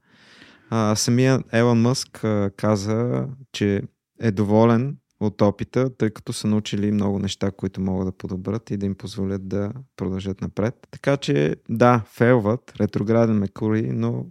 А, 0.69 0.95
самия 0.95 1.43
Елон 1.53 1.81
Мъск 1.81 2.23
а, 2.23 2.51
каза, 2.57 3.27
че 3.51 3.81
е 4.21 4.31
доволен 4.31 4.97
от 5.19 5.41
опита, 5.41 5.97
тъй 5.97 6.09
като 6.09 6.33
са 6.33 6.47
научили 6.47 6.91
много 6.91 7.19
неща, 7.19 7.51
които 7.51 7.81
могат 7.81 8.07
да 8.07 8.11
подобрят 8.11 8.71
и 8.71 8.77
да 8.77 8.85
им 8.85 8.95
позволят 8.95 9.47
да 9.47 9.73
продължат 9.95 10.41
напред. 10.41 10.87
Така 10.91 11.17
че, 11.17 11.55
да, 11.69 12.03
фейлват, 12.05 12.73
ретрограден 12.79 13.35
Меркурий, 13.35 13.91
но 13.91 14.25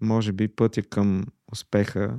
може 0.00 0.32
би 0.32 0.48
пътя 0.48 0.82
към 0.82 1.24
успеха 1.52 2.18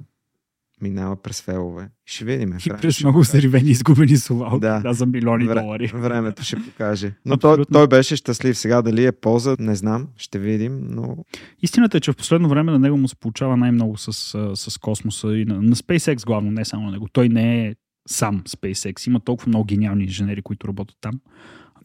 минава 0.81 1.15
през 1.15 1.41
фейлове. 1.41 1.89
Ще 2.05 2.25
видим. 2.25 2.53
И 2.65 2.69
през 2.81 3.03
много 3.03 3.23
заривени 3.23 3.69
изгубени 3.69 4.17
слова 4.17 4.59
да. 4.59 4.79
да, 4.79 4.93
за 4.93 5.05
милиони 5.05 5.47
Вре, 5.47 5.61
долари. 5.61 5.87
Времето 5.87 6.43
ще 6.43 6.55
покаже. 6.55 7.13
Но 7.25 7.37
той, 7.37 7.65
той 7.73 7.87
беше 7.87 8.15
щастлив. 8.15 8.57
Сега 8.57 8.81
дали 8.81 9.05
е 9.05 9.11
полза, 9.11 9.55
не 9.59 9.75
знам. 9.75 10.07
Ще 10.17 10.39
видим, 10.39 10.79
но... 10.89 11.17
Истината 11.61 11.97
е, 11.97 11.99
че 11.99 12.11
в 12.11 12.15
последно 12.15 12.49
време 12.49 12.71
на 12.71 12.79
него 12.79 12.97
му 12.97 13.07
се 13.07 13.15
получава 13.15 13.57
най-много 13.57 13.97
с, 13.97 14.13
с 14.55 14.77
космоса 14.77 15.27
и 15.27 15.45
на, 15.45 15.61
на 15.61 15.75
SpaceX 15.75 16.25
главно, 16.25 16.51
не 16.51 16.65
само 16.65 16.85
на 16.85 16.91
него. 16.91 17.07
Той 17.13 17.29
не 17.29 17.67
е 17.67 17.75
сам 18.07 18.43
SpaceX. 18.43 19.07
Има 19.07 19.19
толкова 19.19 19.49
много 19.49 19.65
гениални 19.65 20.03
инженери, 20.03 20.41
които 20.41 20.67
работят 20.67 20.97
там. 21.01 21.13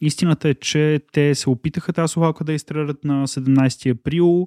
Истината 0.01 0.49
е, 0.49 0.53
че 0.53 0.99
те 1.11 1.35
се 1.35 1.49
опитаха 1.49 1.93
тази 1.93 2.11
совалка 2.11 2.43
да 2.43 2.53
изстрелят 2.53 3.03
на 3.03 3.27
17 3.27 3.91
април, 3.91 4.45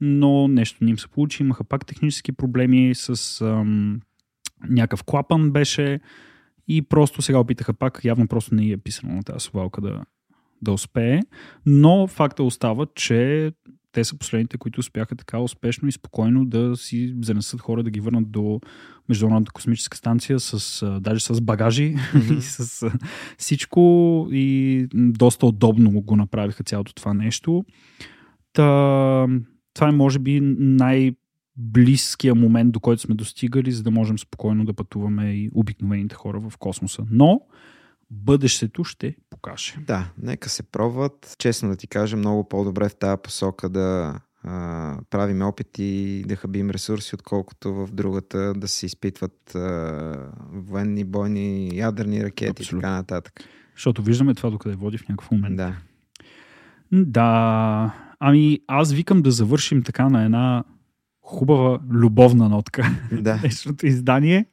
но 0.00 0.48
нещо 0.48 0.84
не 0.84 0.90
им 0.90 0.98
се 0.98 1.08
получи. 1.08 1.42
Имаха 1.42 1.64
пак 1.64 1.86
технически 1.86 2.32
проблеми 2.32 2.94
с 2.94 3.40
ам, 3.40 4.00
някакъв 4.68 5.04
клапан 5.04 5.50
беше 5.50 6.00
и 6.68 6.82
просто 6.82 7.22
сега 7.22 7.38
опитаха 7.38 7.74
пак, 7.74 8.04
явно 8.04 8.28
просто 8.28 8.54
не 8.54 8.70
е 8.70 8.76
писано 8.76 9.14
на 9.14 9.22
тази 9.22 9.44
совалка 9.44 9.80
да, 9.80 10.04
да 10.62 10.72
успее. 10.72 11.20
Но 11.66 12.06
факта 12.06 12.42
остава, 12.42 12.86
че 12.94 13.52
те 13.92 14.04
са 14.04 14.18
последните, 14.18 14.58
които 14.58 14.80
успяха 14.80 15.16
така 15.16 15.38
успешно 15.38 15.88
и 15.88 15.92
спокойно 15.92 16.44
да 16.44 16.76
си 16.76 17.14
занесат 17.22 17.60
хора, 17.60 17.82
да 17.82 17.90
ги 17.90 18.00
върнат 18.00 18.30
до 18.30 18.60
Международната 19.08 19.52
космическа 19.52 19.96
станция, 19.96 20.40
с, 20.40 21.00
даже 21.00 21.24
с 21.24 21.40
багажи 21.40 21.94
mm-hmm. 21.94 22.38
и 22.38 22.42
с 22.42 22.90
всичко 23.38 23.80
и 24.32 24.86
доста 24.94 25.46
удобно 25.46 25.90
го 25.90 26.16
направиха 26.16 26.64
цялото 26.64 26.94
това 26.94 27.14
нещо. 27.14 27.64
Та, 28.52 29.26
това 29.74 29.88
е 29.88 29.92
може 29.92 30.18
би 30.18 30.40
най- 30.58 31.12
близкия 31.56 32.34
момент, 32.34 32.72
до 32.72 32.80
който 32.80 33.02
сме 33.02 33.14
достигали, 33.14 33.72
за 33.72 33.82
да 33.82 33.90
можем 33.90 34.18
спокойно 34.18 34.64
да 34.64 34.74
пътуваме 34.74 35.32
и 35.32 35.50
обикновените 35.54 36.14
хора 36.14 36.40
в 36.40 36.58
космоса. 36.58 37.02
Но 37.10 37.40
бъдещето 38.12 38.84
ще 38.84 39.16
покаже. 39.30 39.74
Да, 39.86 40.10
нека 40.18 40.48
се 40.48 40.62
пробват. 40.62 41.34
Честно 41.38 41.68
да 41.68 41.76
ти 41.76 41.86
кажа, 41.86 42.16
много 42.16 42.48
по-добре 42.48 42.88
в 42.88 42.96
тази 42.96 43.22
посока 43.22 43.68
да 43.68 44.18
а, 44.44 44.98
правим 45.10 45.42
опити 45.42 45.84
и 45.84 46.24
да 46.24 46.36
хабим 46.36 46.70
ресурси, 46.70 47.14
отколкото 47.14 47.74
в 47.74 47.88
другата 47.92 48.54
да 48.54 48.68
се 48.68 48.86
изпитват 48.86 49.54
а, 49.54 50.30
военни, 50.52 51.04
бойни, 51.04 51.76
ядерни 51.76 52.24
ракети 52.24 52.50
Абсолютно. 52.50 52.78
и 52.78 52.80
така 52.80 52.92
нататък. 52.92 53.40
Защото 53.74 54.02
виждаме 54.02 54.34
това 54.34 54.50
докъде 54.50 54.76
води 54.76 54.98
в 54.98 55.08
някакъв 55.08 55.30
момент. 55.30 55.56
Да. 55.56 55.76
Да. 56.92 57.94
Ами 58.20 58.60
аз 58.66 58.92
викам 58.92 59.22
да 59.22 59.30
завършим 59.30 59.82
така 59.82 60.08
на 60.08 60.24
една 60.24 60.64
хубава 61.22 61.80
любовна 61.90 62.48
нотка. 62.48 62.90
Да. 63.12 63.38
Днешното 63.40 63.86
издание. 63.86 64.46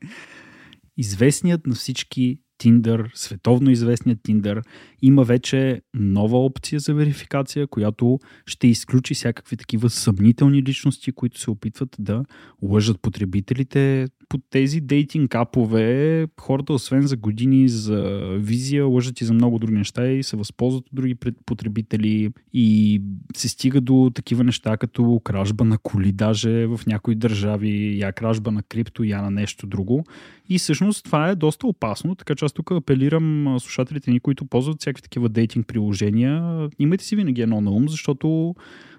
Известният 0.98 1.68
на 1.68 1.76
всички 1.76 2.42
Tinder, 2.64 3.10
световно 3.14 3.70
известният 3.70 4.20
Tinder, 4.20 4.64
има 5.02 5.24
вече 5.24 5.82
нова 5.94 6.46
опция 6.46 6.80
за 6.80 6.94
верификация, 6.94 7.68
която 7.68 8.20
ще 8.46 8.68
изключи 8.68 9.14
всякакви 9.14 9.58
такива 9.58 9.90
съмнителни 9.90 10.64
личности, 10.64 11.12
които 11.12 11.40
се 11.40 11.52
опитват 11.52 11.96
да 12.00 12.24
лъжат 12.62 13.02
потребителите. 13.02 14.08
Под 14.30 14.42
тези 14.50 14.82
дейтинг 14.82 15.36
апове 15.36 16.28
хората, 16.40 16.74
освен 16.74 17.02
за 17.02 17.18
години 17.18 17.70
за 17.70 18.02
визия, 18.38 18.86
лъжат 18.86 19.22
и 19.22 19.26
за 19.26 19.34
много 19.34 19.60
други 19.60 19.78
неща 19.78 20.08
и 20.08 20.24
се 20.24 20.38
възползват 20.38 20.86
от 20.86 20.96
други 20.96 21.16
потребители 21.46 22.30
и 22.54 23.02
се 23.36 23.50
стига 23.50 23.82
до 23.82 24.12
такива 24.16 24.44
неща, 24.44 24.78
като 24.78 25.22
кражба 25.24 25.64
на 25.64 25.78
коли, 25.78 26.12
даже 26.12 26.66
в 26.66 26.80
някои 26.88 27.16
държави, 27.16 28.00
я 28.00 28.14
кражба 28.14 28.52
на 28.52 28.64
крипто, 28.64 29.04
я 29.04 29.22
на 29.22 29.32
нещо 29.32 29.68
друго. 29.68 30.04
И 30.50 30.58
всъщност 30.58 31.06
това 31.06 31.30
е 31.30 31.36
доста 31.36 31.68
опасно, 31.68 32.16
така 32.16 32.36
че 32.36 32.46
аз 32.46 32.54
тук 32.54 32.72
апелирам 32.72 33.58
слушателите 33.60 34.12
ни, 34.12 34.20
които 34.20 34.46
ползват 34.46 34.80
всякакви 34.80 35.02
такива 35.02 35.30
дейтинг 35.30 35.68
приложения, 35.68 36.68
имайте 36.80 37.04
си 37.04 37.16
винаги 37.16 37.42
едно 37.42 37.62
на 37.62 37.72
ум, 37.72 37.90
защото 37.90 38.56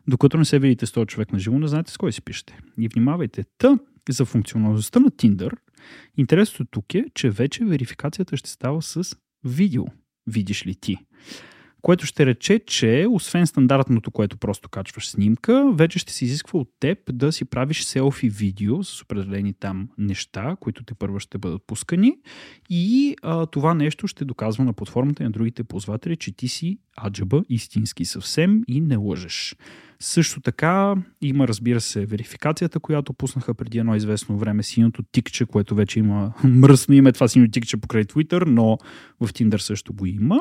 докато 0.09 0.39
не 0.39 0.45
се 0.45 0.59
видите 0.59 0.87
с 0.87 0.93
този 0.93 1.07
човек 1.07 1.33
на 1.33 1.39
живо, 1.39 1.59
не 1.59 1.69
знаете 1.69 1.93
с 1.93 1.97
кой 1.97 2.13
си 2.13 2.23
пишете. 2.23 2.59
И 2.79 2.89
внимавайте. 2.89 3.45
Та, 3.59 3.79
за 4.09 4.25
функционалността 4.25 5.01
на 5.01 5.11
Tinder, 5.11 5.53
интересното 6.17 6.71
тук 6.71 6.95
е, 6.95 7.05
че 7.15 7.31
вече 7.31 7.65
верификацията 7.65 8.37
ще 8.37 8.51
става 8.51 8.83
с 8.83 9.17
видео. 9.45 9.85
Видиш 10.27 10.67
ли 10.67 10.75
ти? 10.75 10.97
Което 11.83 12.07
ще 12.07 12.27
рече, 12.27 12.59
че 12.67 13.07
освен 13.11 13.47
стандартното, 13.47 14.11
което 14.11 14.37
просто 14.37 14.69
качваш 14.69 15.09
снимка, 15.09 15.73
вече 15.75 15.99
ще 15.99 16.13
се 16.13 16.25
изисква 16.25 16.61
от 16.61 16.69
теб 16.81 16.99
да 17.13 17.33
си 17.33 17.45
правиш 17.45 17.83
селфи 17.83 18.29
видео 18.29 18.85
с 18.85 19.03
определени 19.03 19.55
там 19.55 19.89
неща, 19.99 20.57
които 20.61 20.85
те 20.85 20.95
първо 20.95 21.21
ще 21.21 21.39
бъдат 21.39 21.63
пускани 21.67 22.17
и 22.71 23.17
а, 23.23 23.47
това 23.47 23.75
нещо 23.75 24.07
ще 24.07 24.25
доказва 24.25 24.65
на 24.65 24.73
платформата 24.73 25.23
и 25.23 25.27
на 25.27 25.31
другите 25.31 25.65
ползватели, 25.65 26.17
че 26.17 26.37
ти 26.37 26.49
си 26.49 26.79
аджаба 27.07 27.43
истински 27.49 28.05
съвсем 28.05 28.63
и 28.69 28.81
не 28.81 28.97
лъжеш. 28.97 29.57
Също 30.03 30.41
така 30.41 30.95
има, 31.21 31.49
разбира 31.49 31.81
се, 31.81 32.07
верификацията, 32.07 32.81
която 32.81 33.13
пуснаха 33.13 33.55
преди 33.55 33.79
едно 33.79 33.97
известно 33.97 34.39
време 34.39 34.63
синото 34.63 35.03
тикче, 35.13 35.47
което 35.47 35.75
вече 35.75 35.99
има 35.99 36.33
мръсно 36.45 36.95
име 36.95 37.13
това 37.13 37.29
сино 37.29 37.51
тикче 37.51 37.77
покрай 37.77 38.05
Twitter, 38.05 38.45
но 38.47 38.79
в 39.21 39.33
Tinder 39.33 39.57
също 39.57 39.93
го 39.93 40.07
има. 40.07 40.41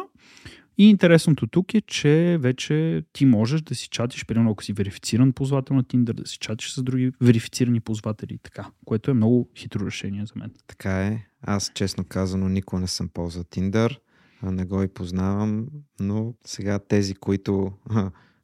И 0.79 0.89
интересното 0.89 1.47
тук 1.47 1.73
е, 1.73 1.81
че 1.81 2.37
вече 2.39 3.03
ти 3.13 3.25
можеш 3.25 3.61
да 3.61 3.75
си 3.75 3.89
чатиш, 3.89 4.25
примерно 4.25 4.51
ако 4.51 4.63
си 4.63 4.73
верифициран 4.73 5.33
ползвател 5.33 5.75
на 5.75 5.83
Tinder, 5.83 6.13
да 6.13 6.27
си 6.27 6.37
чатиш 6.37 6.71
с 6.71 6.83
други 6.83 7.11
верифицирани 7.21 7.79
ползватели 7.79 8.33
и 8.33 8.37
така, 8.37 8.67
което 8.85 9.11
е 9.11 9.13
много 9.13 9.49
хитро 9.57 9.85
решение 9.85 10.25
за 10.25 10.33
мен. 10.35 10.51
Така 10.67 11.07
е. 11.07 11.25
Аз 11.41 11.71
честно 11.75 12.03
казано 12.03 12.49
никога 12.49 12.81
не 12.81 12.87
съм 12.87 13.09
ползвал 13.13 13.43
Tinder, 13.43 13.97
не 14.43 14.65
го 14.65 14.83
и 14.83 14.87
познавам, 14.87 15.67
но 15.99 16.33
сега 16.45 16.79
тези, 16.79 17.15
които 17.15 17.71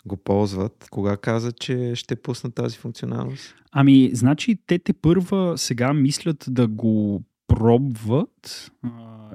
го 0.05 0.17
ползват, 0.17 0.87
кога 0.91 1.17
каза, 1.17 1.51
че 1.51 1.91
ще 1.95 2.15
пуснат 2.15 2.55
тази 2.55 2.77
функционалност? 2.77 3.55
Ами, 3.71 4.09
значи 4.13 4.57
те 4.67 4.79
те 4.79 4.93
първа 4.93 5.57
сега 5.57 5.93
мислят 5.93 6.45
да 6.49 6.67
го 6.67 7.23
пробват 7.47 8.71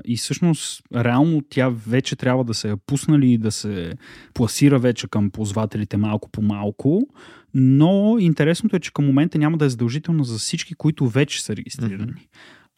и 0.04 0.16
всъщност 0.16 0.82
реално 0.94 1.42
тя 1.48 1.68
вече 1.68 2.16
трябва 2.16 2.44
да 2.44 2.54
се 2.54 2.70
е 2.70 2.76
пуснали 2.76 3.32
и 3.32 3.38
да 3.38 3.52
се 3.52 3.92
пласира 4.34 4.78
вече 4.78 5.08
към 5.08 5.30
ползвателите 5.30 5.96
малко 5.96 6.30
по 6.30 6.42
малко, 6.42 7.08
но 7.54 8.16
интересното 8.18 8.76
е, 8.76 8.80
че 8.80 8.92
към 8.92 9.06
момента 9.06 9.38
няма 9.38 9.58
да 9.58 9.64
е 9.64 9.68
задължително 9.68 10.24
за 10.24 10.38
всички, 10.38 10.74
които 10.74 11.08
вече 11.08 11.42
са 11.42 11.56
регистрирани. 11.56 12.12
Mm-hmm. 12.12 12.26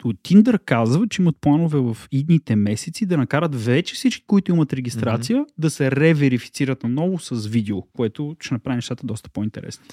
Tinder 0.03 0.59
казва, 0.65 1.07
че 1.07 1.21
имат 1.21 1.37
планове 1.41 1.79
в 1.79 1.97
идните 2.11 2.55
месеци 2.55 3.05
да 3.05 3.17
накарат 3.17 3.55
вече 3.55 3.95
всички, 3.95 4.23
които 4.27 4.51
имат 4.51 4.73
регистрация, 4.73 5.37
mm-hmm. 5.37 5.53
да 5.57 5.69
се 5.69 5.91
реверифицират 5.91 6.83
наново 6.83 7.19
с 7.19 7.47
видео, 7.47 7.81
което 7.81 8.35
ще 8.39 8.53
направи 8.53 8.75
нещата 8.75 9.07
доста 9.07 9.29
по-интересни. 9.29 9.85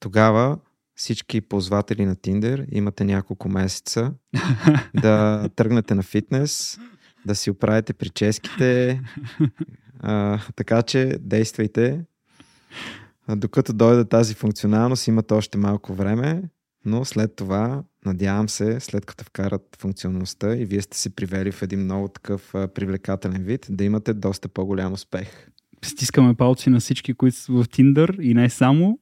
Тогава 0.00 0.58
всички 0.96 1.40
ползватели 1.40 2.06
на 2.06 2.16
Tinder 2.16 2.66
имате 2.72 3.04
няколко 3.04 3.48
месеца 3.48 4.12
да 4.94 5.48
тръгнете 5.56 5.94
на 5.94 6.02
фитнес, 6.02 6.78
да 7.26 7.34
си 7.34 7.50
оправите 7.50 7.92
прическите, 7.92 9.00
а, 10.00 10.40
така 10.56 10.82
че 10.82 11.18
действайте. 11.20 12.04
докато 13.28 13.72
дойде 13.72 14.04
тази 14.04 14.34
функционалност, 14.34 15.06
имат 15.06 15.32
още 15.32 15.58
малко 15.58 15.94
време, 15.94 16.42
но 16.84 17.04
след 17.04 17.36
това, 17.36 17.82
надявам 18.06 18.48
се, 18.48 18.80
след 18.80 19.06
като 19.06 19.24
вкарат 19.24 19.76
функционалността 19.80 20.56
и 20.56 20.64
вие 20.64 20.82
сте 20.82 20.98
се 20.98 21.10
привели 21.10 21.52
в 21.52 21.62
един 21.62 21.80
много 21.80 22.08
такъв 22.08 22.52
привлекателен 22.52 23.42
вид, 23.42 23.66
да 23.70 23.84
имате 23.84 24.14
доста 24.14 24.48
по-голям 24.48 24.92
успех. 24.92 25.48
Стискаме 25.84 26.34
палци 26.34 26.70
на 26.70 26.80
всички, 26.80 27.14
които 27.14 27.36
са 27.36 27.52
в 27.52 27.64
Tinder 27.64 28.20
и 28.20 28.34
не 28.34 28.50
само. 28.50 28.98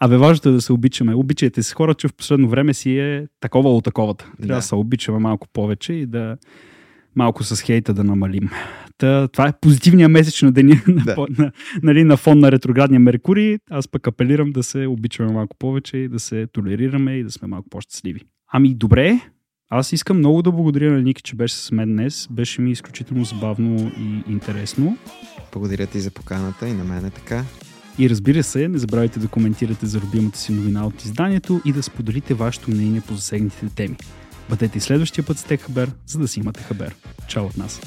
Абе, 0.00 0.16
важното 0.16 0.48
е 0.48 0.52
да 0.52 0.60
се 0.60 0.72
обичаме. 0.72 1.14
Обичайте 1.14 1.62
се 1.62 1.74
хора, 1.74 1.94
че 1.94 2.08
в 2.08 2.14
последно 2.14 2.48
време 2.48 2.74
си 2.74 2.98
е 2.98 3.26
такова 3.40 3.76
от 3.76 3.84
таковата. 3.84 4.24
Трябва 4.24 4.46
да. 4.46 4.54
да 4.54 4.62
се 4.62 4.74
обичаме 4.74 5.18
малко 5.18 5.48
повече 5.52 5.92
и 5.92 6.06
да 6.06 6.36
малко 7.16 7.44
с 7.44 7.62
хейта 7.62 7.94
да 7.94 8.04
намалим. 8.04 8.50
Та, 8.98 9.28
това 9.28 9.48
е 9.48 9.52
позитивният 9.60 10.12
месеч 10.12 10.42
на 10.42 10.52
деня 10.52 10.82
да. 10.88 11.16
на, 11.18 11.26
на, 11.38 11.52
нали, 11.82 12.04
на 12.04 12.16
фон 12.16 12.38
на 12.38 12.52
ретроградния 12.52 13.00
Меркурий. 13.00 13.58
Аз 13.70 13.88
пък 13.88 14.06
апелирам 14.06 14.52
да 14.52 14.62
се 14.62 14.86
обичаме 14.86 15.32
малко 15.32 15.56
повече 15.58 15.96
и 15.96 16.08
да 16.08 16.20
се 16.20 16.46
толерираме 16.46 17.12
и 17.12 17.24
да 17.24 17.30
сме 17.30 17.48
малко 17.48 17.68
по-щастливи. 17.68 18.20
Ами 18.52 18.74
добре, 18.74 19.20
аз 19.70 19.92
искам 19.92 20.18
много 20.18 20.42
да 20.42 20.52
благодаря 20.52 20.92
на 20.92 21.02
Ники, 21.02 21.22
че 21.22 21.36
беше 21.36 21.54
с 21.54 21.72
мен 21.72 21.92
днес. 21.92 22.28
Беше 22.30 22.62
ми 22.62 22.70
изключително 22.70 23.24
забавно 23.24 23.92
и 23.98 24.32
интересно. 24.32 24.98
Благодаря 25.52 25.86
ти 25.86 26.00
за 26.00 26.10
поканата 26.10 26.68
и 26.68 26.72
на 26.72 26.84
мен 26.84 27.04
е 27.06 27.10
така. 27.10 27.44
И 27.98 28.10
разбира 28.10 28.42
се, 28.42 28.68
не 28.68 28.78
забравяйте 28.78 29.18
да 29.18 29.28
коментирате 29.28 29.86
за 29.86 30.00
любимата 30.00 30.38
си 30.38 30.52
новина 30.52 30.86
от 30.86 31.04
изданието 31.04 31.60
и 31.64 31.72
да 31.72 31.82
споделите 31.82 32.34
вашето 32.34 32.70
мнение 32.70 33.00
по 33.00 33.14
засегнатите 33.14 33.68
теми. 33.74 33.96
Бъдете 34.50 34.78
и 34.78 34.80
следващия 34.80 35.24
път 35.24 35.38
с 35.38 35.44
Техабер, 35.44 35.90
за 36.06 36.18
да 36.18 36.28
си 36.28 36.40
имате 36.40 36.62
хабер. 36.62 36.94
Чао 37.28 37.44
от 37.44 37.56
нас! 37.56 37.80